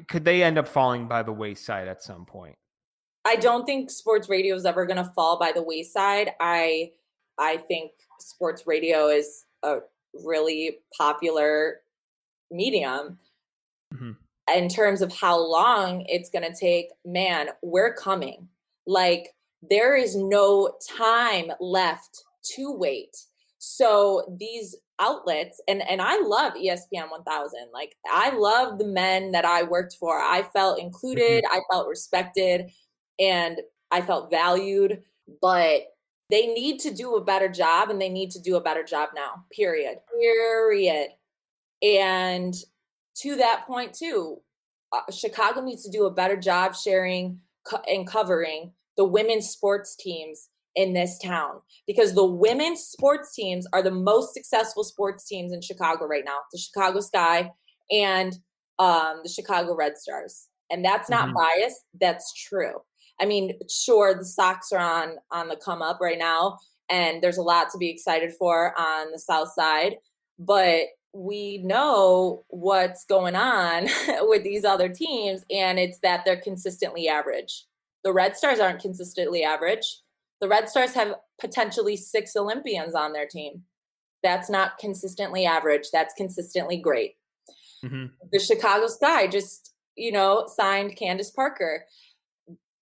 [0.09, 2.57] could they end up falling by the wayside at some point?
[3.25, 6.33] I don't think sports radio is ever going to fall by the wayside.
[6.41, 6.93] I
[7.39, 9.79] I think sports radio is a
[10.25, 11.81] really popular
[12.51, 13.18] medium.
[13.95, 14.12] Mm-hmm.
[14.57, 18.49] In terms of how long it's going to take, man, we're coming.
[18.87, 19.35] Like
[19.69, 22.25] there is no time left
[22.57, 23.17] to wait.
[23.59, 27.69] So these outlets and and I love ESPN 1000.
[27.73, 30.19] Like I love the men that I worked for.
[30.19, 31.57] I felt included, mm-hmm.
[31.57, 32.71] I felt respected
[33.19, 33.59] and
[33.91, 35.03] I felt valued,
[35.43, 35.83] but
[36.31, 39.11] they need to do a better job and they need to do a better job
[39.15, 39.45] now.
[39.53, 39.99] Period.
[40.19, 41.09] Period.
[41.83, 42.55] And
[43.19, 44.41] to that point too,
[44.93, 49.97] uh, Chicago needs to do a better job sharing co- and covering the women's sports
[49.97, 55.53] teams in this town because the women's sports teams are the most successful sports teams
[55.53, 56.39] in Chicago right now.
[56.53, 57.51] The Chicago Sky
[57.91, 58.37] and
[58.79, 60.49] um, the Chicago Red Stars.
[60.71, 61.37] And that's not mm-hmm.
[61.37, 62.83] biased, that's true.
[63.21, 66.59] I mean, sure, the Sox are on on the come up right now,
[66.89, 69.97] and there's a lot to be excited for on the South Side.
[70.39, 73.89] but we know what's going on
[74.23, 77.65] with these other teams, and it's that they're consistently average.
[78.05, 80.01] The Red Stars aren't consistently average.
[80.41, 83.63] The Red Stars have potentially six Olympians on their team.
[84.23, 85.89] That's not consistently average.
[85.93, 87.17] That's consistently great.
[87.85, 88.07] Mm-hmm.
[88.33, 91.85] The Chicago Sky just, you know, signed Candace Parker.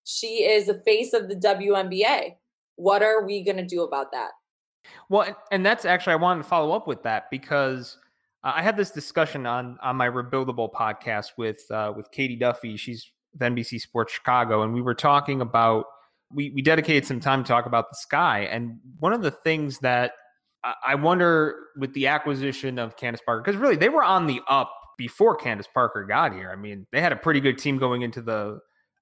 [0.05, 2.35] She is the face of the WNBA.
[2.75, 4.31] What are we going to do about that?
[5.09, 7.97] Well, and that's actually I wanted to follow up with that because
[8.43, 12.77] uh, I had this discussion on on my Rebuildable podcast with uh, with Katie Duffy.
[12.77, 15.85] She's with NBC Sports Chicago, and we were talking about
[16.31, 18.41] we we dedicated some time to talk about the sky.
[18.51, 20.13] And one of the things that
[20.85, 24.73] I wonder with the acquisition of Candace Parker, because really they were on the up
[24.97, 26.51] before Candace Parker got here.
[26.51, 28.59] I mean, they had a pretty good team going into the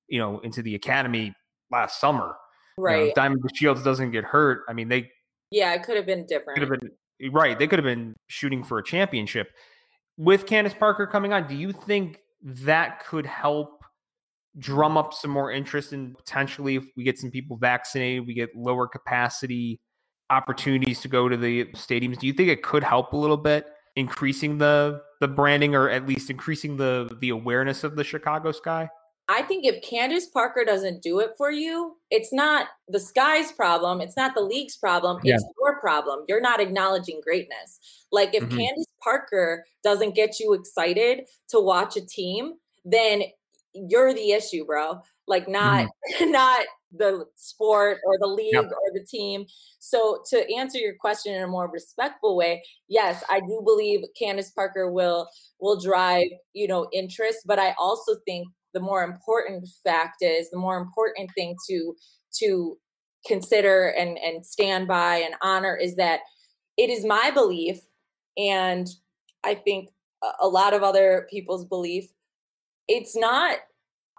[0.07, 1.33] you know into the academy
[1.71, 2.35] last summer.
[2.77, 2.93] Right.
[2.93, 5.11] You know, if Diamond DeShields doesn't get hurt, I mean they.
[5.51, 6.59] Yeah, it could have been different.
[6.59, 6.91] Could have been
[7.22, 7.57] Eh, right.
[7.57, 9.51] They could have been shooting for a championship.
[10.18, 13.78] With Candace Parker coming on, do you think that could help
[14.57, 18.55] drum up some more interest in potentially if we get some people vaccinated, we get
[18.55, 19.80] lower capacity
[20.30, 22.20] opportunities to go to the stadiums.
[22.20, 26.07] Do you think it could help a little bit increasing the the branding or at
[26.07, 28.89] least increasing the the awareness of the Chicago Sky?
[29.30, 33.99] I think if Candace Parker doesn't do it for you, it's not the sky's problem.
[33.99, 35.19] It's not the league's problem.
[35.23, 36.23] It's your problem.
[36.30, 37.80] You're not acknowledging greatness.
[38.11, 38.57] Like if mm-hmm.
[38.57, 42.53] Candace Parker doesn't get you excited to watch a team,
[42.86, 43.23] then
[43.73, 45.01] you're the issue, bro.
[45.28, 45.88] Like not
[46.19, 46.32] mm.
[46.32, 48.65] not the sport or the league yep.
[48.65, 49.45] or the team.
[49.80, 54.51] So to answer your question in a more respectful way, yes, I do believe Candace
[54.51, 55.28] Parker will
[55.59, 60.57] will drive, you know, interest, but I also think the more important fact is the
[60.57, 61.95] more important thing to
[62.39, 62.78] to
[63.26, 66.22] consider and and stand by and honor is that
[66.78, 67.80] it is my belief
[68.38, 68.88] and
[69.43, 69.89] I think
[70.41, 72.07] a lot of other people's belief
[72.88, 73.57] it's not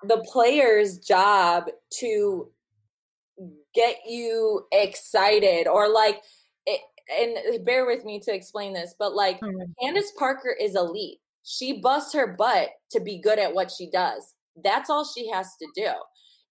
[0.05, 1.65] the player's job
[2.01, 2.49] to
[3.75, 6.23] get you excited or like
[6.67, 6.81] it,
[7.21, 9.71] and bear with me to explain this but like mm-hmm.
[9.81, 14.35] Candace Parker is elite she busts her butt to be good at what she does
[14.63, 15.91] that's all she has to do.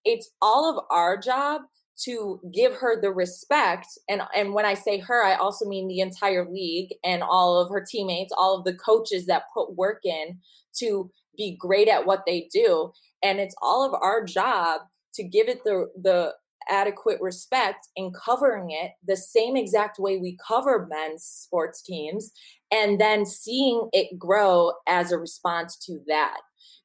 [0.04, 1.62] It's all of our job
[2.04, 5.98] to give her the respect and and when i say her i also mean the
[5.98, 10.38] entire league and all of her teammates all of the coaches that put work in
[10.78, 12.92] to be great at what they do.
[13.22, 14.82] And it's all of our job
[15.14, 16.34] to give it the the
[16.70, 22.30] adequate respect in covering it the same exact way we cover men's sports teams
[22.70, 26.36] and then seeing it grow as a response to that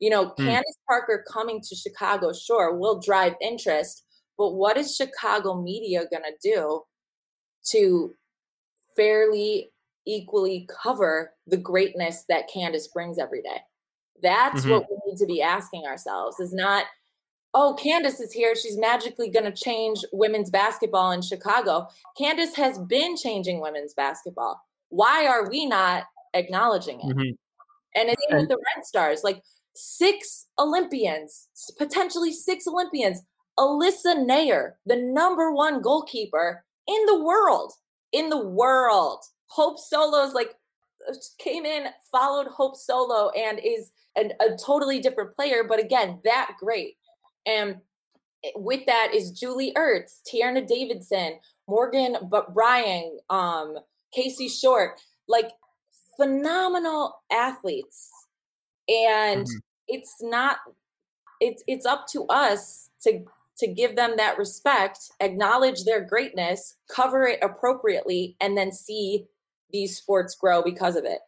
[0.04, 0.36] you know mm.
[0.36, 4.04] candace parker coming to chicago sure will drive interest
[4.38, 6.82] but what is chicago media going to do
[7.66, 8.14] to
[8.96, 9.72] fairly
[10.06, 13.62] equally cover the greatness that candace brings every day
[14.24, 14.72] that's mm-hmm.
[14.72, 16.86] what we need to be asking ourselves is not,
[17.54, 18.56] oh, Candace is here.
[18.56, 21.88] She's magically going to change women's basketball in Chicago.
[22.18, 24.62] Candace has been changing women's basketball.
[24.90, 27.16] Why are we not acknowledging it?
[27.16, 27.36] Mm-hmm.
[27.96, 29.44] And it's with the Red Stars, like
[29.76, 31.48] six Olympians,
[31.78, 33.24] potentially six Olympians.
[33.60, 37.74] Alyssa Naeher, the number one goalkeeper in the world,
[38.12, 39.24] in the world.
[39.48, 40.56] Hope Solo's like
[41.08, 46.20] uh, came in, followed Hope Solo, and is and a totally different player, but again,
[46.24, 46.98] that great.
[47.46, 47.78] And
[48.56, 53.78] with that is Julie Ertz, Tierna Davidson, Morgan but Brian, um,
[54.14, 55.52] Casey Short, like
[56.18, 58.12] phenomenal athletes.
[58.88, 59.58] And mm-hmm.
[59.88, 60.58] it's not
[61.40, 63.24] it's it's up to us to
[63.58, 69.26] to give them that respect, acknowledge their greatness, cover it appropriately, and then see
[69.72, 71.20] these sports grow because of it.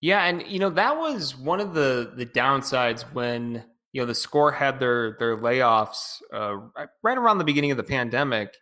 [0.00, 4.14] Yeah, and you know that was one of the the downsides when you know the
[4.14, 6.56] score had their their layoffs uh,
[7.02, 8.54] right around the beginning of the pandemic.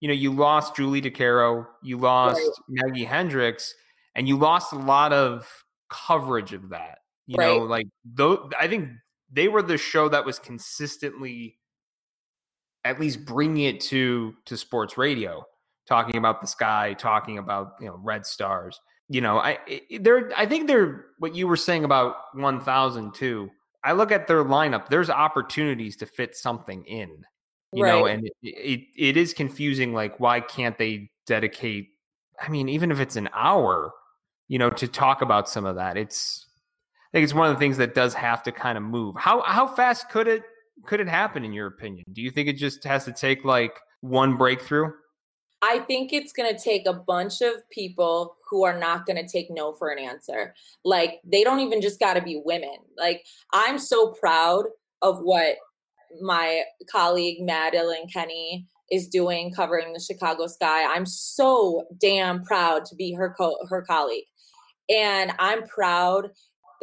[0.00, 2.50] You know, you lost Julie DiCaro, you lost right.
[2.68, 3.74] Maggie Hendricks,
[4.14, 5.48] and you lost a lot of
[5.88, 6.98] coverage of that.
[7.26, 7.46] You right.
[7.46, 8.90] know, like though I think
[9.32, 11.58] they were the show that was consistently
[12.84, 15.44] at least bringing it to to sports radio,
[15.88, 19.58] talking about the sky, talking about you know Red Stars you know, I
[20.00, 23.50] they're I think they're what you were saying about 1000 too.
[23.82, 27.24] I look at their lineup, there's opportunities to fit something in.
[27.72, 27.90] You right.
[27.90, 31.88] know, and it, it it is confusing like why can't they dedicate
[32.40, 33.92] I mean, even if it's an hour,
[34.48, 35.96] you know, to talk about some of that.
[35.96, 36.46] It's
[37.14, 39.14] think it's one of the things that does have to kind of move.
[39.16, 40.42] How how fast could it
[40.84, 42.04] could it happen in your opinion?
[42.12, 44.90] Do you think it just has to take like one breakthrough?
[45.62, 49.26] I think it's going to take a bunch of people who are not going to
[49.26, 50.52] take no for an answer.
[50.84, 52.76] Like, they don't even just got to be women.
[52.98, 54.66] Like, I'm so proud
[55.00, 55.56] of what
[56.20, 60.84] my colleague, Madeline Kenney is doing covering the Chicago Sky.
[60.84, 64.26] I'm so damn proud to be her co- her colleague.
[64.90, 66.28] And I'm proud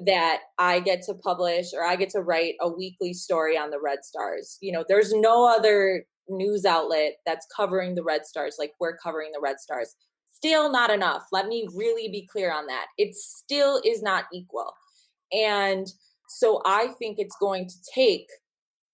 [0.06, 3.80] that I get to publish or I get to write a weekly story on the
[3.80, 4.58] Red Stars.
[4.62, 9.32] You know, there's no other news outlet that's covering the Red Stars like we're covering
[9.34, 9.96] the Red Stars.
[10.32, 11.28] Still not enough.
[11.32, 12.88] Let me really be clear on that.
[12.98, 14.74] It still is not equal.
[15.32, 15.88] And
[16.28, 18.28] so I think it's going to take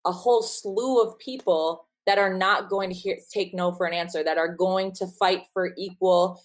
[0.05, 3.93] a whole slew of people that are not going to hear, take no for an
[3.93, 6.41] answer, that are going to fight for equal,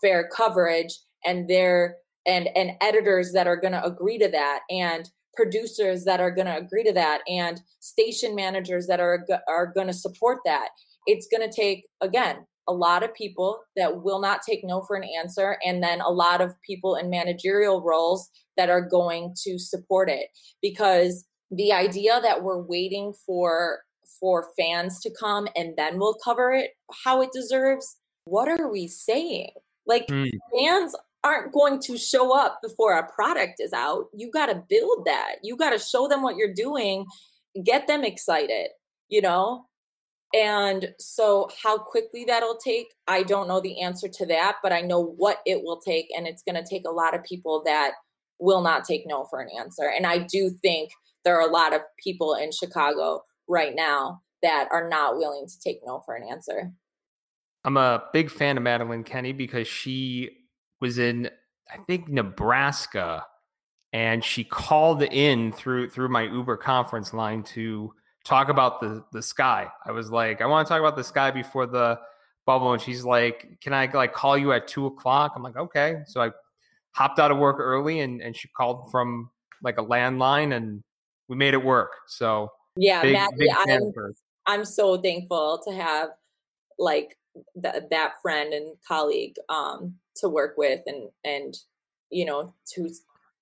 [0.00, 1.96] fair coverage, and their
[2.26, 6.46] and and editors that are going to agree to that, and producers that are going
[6.46, 10.68] to agree to that and station managers that are are going to support that.
[11.06, 14.96] It's going to take again a lot of people that will not take no for
[14.96, 19.58] an answer and then a lot of people in managerial roles that are going to
[19.58, 20.26] support it.
[20.60, 23.80] Because the idea that we're waiting for
[24.20, 26.70] for fans to come and then we'll cover it
[27.04, 29.50] how it deserves what are we saying?
[29.86, 30.30] Like mm.
[30.52, 34.06] fans aren't going to show up before a product is out.
[34.14, 35.36] You got to build that.
[35.42, 37.06] You got to show them what you're doing,
[37.64, 38.68] get them excited,
[39.08, 39.66] you know?
[40.34, 44.80] And so, how quickly that'll take, I don't know the answer to that, but I
[44.80, 46.08] know what it will take.
[46.16, 47.92] And it's going to take a lot of people that
[48.38, 49.88] will not take no for an answer.
[49.88, 50.90] And I do think
[51.24, 55.58] there are a lot of people in Chicago right now that are not willing to
[55.58, 56.72] take no for an answer.
[57.64, 60.30] I'm a big fan of Madeline Kenney because she
[60.80, 61.30] was in
[61.72, 63.26] I think Nebraska,
[63.92, 67.92] and she called in through through my Uber conference line to
[68.24, 69.68] talk about the the sky.
[69.84, 71.98] I was like, I want to talk about the sky before the
[72.46, 75.32] bubble, and she's like, Can I like call you at two o'clock?
[75.34, 76.02] I'm like, okay.
[76.06, 76.30] So I
[76.92, 79.30] hopped out of work early, and and she called from
[79.62, 80.82] like a landline, and
[81.28, 81.92] we made it work.
[82.06, 83.92] So yeah, big, Maggie, big I'm,
[84.46, 86.10] I'm so thankful to have
[86.78, 87.16] like
[87.60, 91.56] th- that friend and colleague um, to work with and and
[92.10, 92.88] you know to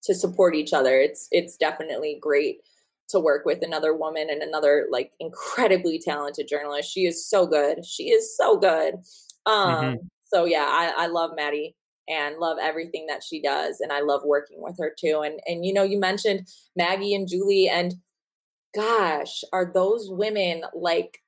[0.05, 0.99] to support each other.
[0.99, 2.61] It's it's definitely great
[3.09, 6.93] to work with another woman and another like incredibly talented journalist.
[6.93, 7.85] She is so good.
[7.85, 8.95] She is so good.
[9.47, 10.07] Um, mm-hmm.
[10.25, 11.77] So yeah, I, I love Maddie
[12.09, 15.23] and love everything that she does, and I love working with her too.
[15.25, 17.95] And and you know, you mentioned Maggie and Julie, and
[18.75, 21.21] gosh, are those women like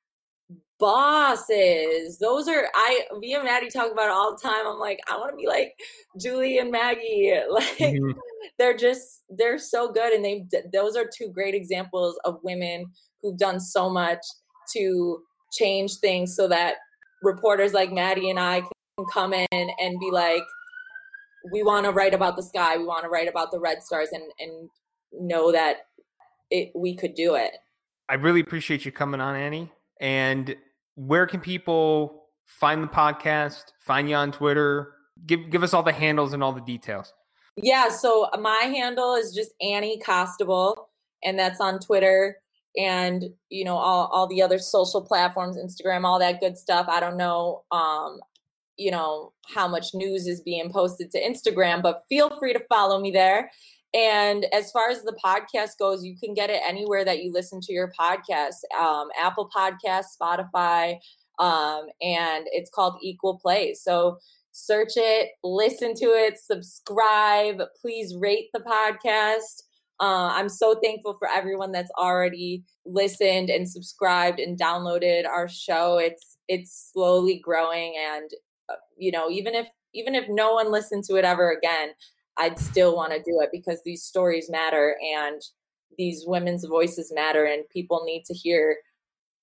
[0.79, 2.17] bosses.
[2.19, 4.67] Those are I me and Maddie talk about it all the time.
[4.67, 5.73] I'm like, I want to be like
[6.19, 7.33] Julie and Maggie.
[7.49, 8.11] Like mm-hmm.
[8.59, 12.85] they're just they're so good and they those are two great examples of women
[13.21, 14.19] who've done so much
[14.73, 15.19] to
[15.51, 16.75] change things so that
[17.23, 20.43] reporters like Maddie and I can come in and be like
[21.51, 24.09] we want to write about the sky, we want to write about the red stars
[24.11, 24.69] and and
[25.13, 25.77] know that
[26.51, 27.53] it we could do it.
[28.09, 29.71] I really appreciate you coming on, Annie.
[29.99, 30.55] And
[30.97, 34.93] where can people find the podcast, find you on Twitter?
[35.25, 37.13] Give give us all the handles and all the details.
[37.55, 40.75] Yeah, so my handle is just Annie Costabile,
[41.23, 42.37] and that's on Twitter
[42.77, 46.99] and you know all, all the other social platforms instagram all that good stuff i
[46.99, 48.19] don't know um
[48.77, 52.99] you know how much news is being posted to instagram but feel free to follow
[52.99, 53.49] me there
[53.97, 57.59] and as far as the podcast goes, you can get it anywhere that you listen
[57.61, 60.97] to your podcast um, Apple Podcasts, Spotify,
[61.39, 63.73] um, and it's called Equal Play.
[63.73, 64.19] So
[64.51, 67.59] search it, listen to it, subscribe.
[67.81, 69.63] Please rate the podcast.
[69.99, 75.97] Uh, I'm so thankful for everyone that's already listened and subscribed and downloaded our show.
[75.97, 78.29] It's it's slowly growing, and
[78.69, 81.93] uh, you know, even if even if no one listens to it ever again,
[82.37, 85.41] I'd still want to do it because these stories matter and
[85.97, 88.77] these women's voices matter and people need to hear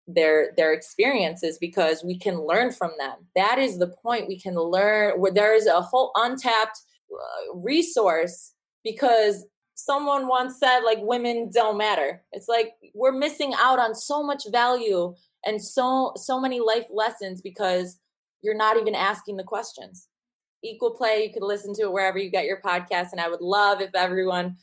[0.06, 3.14] their their experiences because we can learn from them.
[3.34, 4.28] That is the point.
[4.28, 6.80] We can learn where there is a whole untapped
[7.10, 12.22] uh, resource because someone once said like women don't matter.
[12.32, 15.14] It's like we're missing out on so much value
[15.44, 17.98] and so so many life lessons because
[18.42, 20.08] you're not even asking the questions
[20.64, 21.24] equal play.
[21.24, 23.12] You could listen to it wherever you get your podcast.
[23.12, 24.56] And I would love if everyone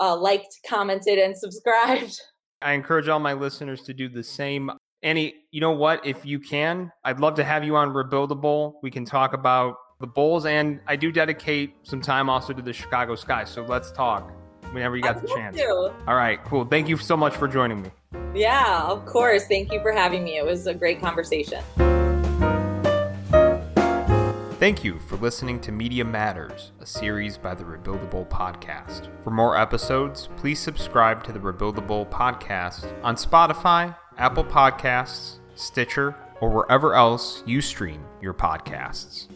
[0.00, 2.20] uh, liked, commented, and subscribed.
[2.62, 4.70] I encourage all my listeners to do the same.
[5.02, 6.04] Annie, you know what?
[6.04, 8.74] If you can, I'd love to have you on Rebuildable.
[8.82, 12.72] We can talk about the Bulls, and I do dedicate some time also to the
[12.72, 13.44] Chicago Sky.
[13.44, 14.32] So let's talk
[14.72, 15.56] whenever you got I'd the chance.
[15.56, 15.94] To.
[16.06, 16.64] All right, cool.
[16.64, 17.90] Thank you so much for joining me.
[18.34, 19.46] Yeah, of course.
[19.46, 20.36] Thank you for having me.
[20.36, 21.62] It was a great conversation.
[24.58, 29.08] Thank you for listening to Media Matters, a series by the Rebuildable Podcast.
[29.22, 36.50] For more episodes, please subscribe to the Rebuildable Podcast on Spotify, Apple Podcasts, Stitcher, or
[36.50, 39.28] wherever else you stream your podcasts.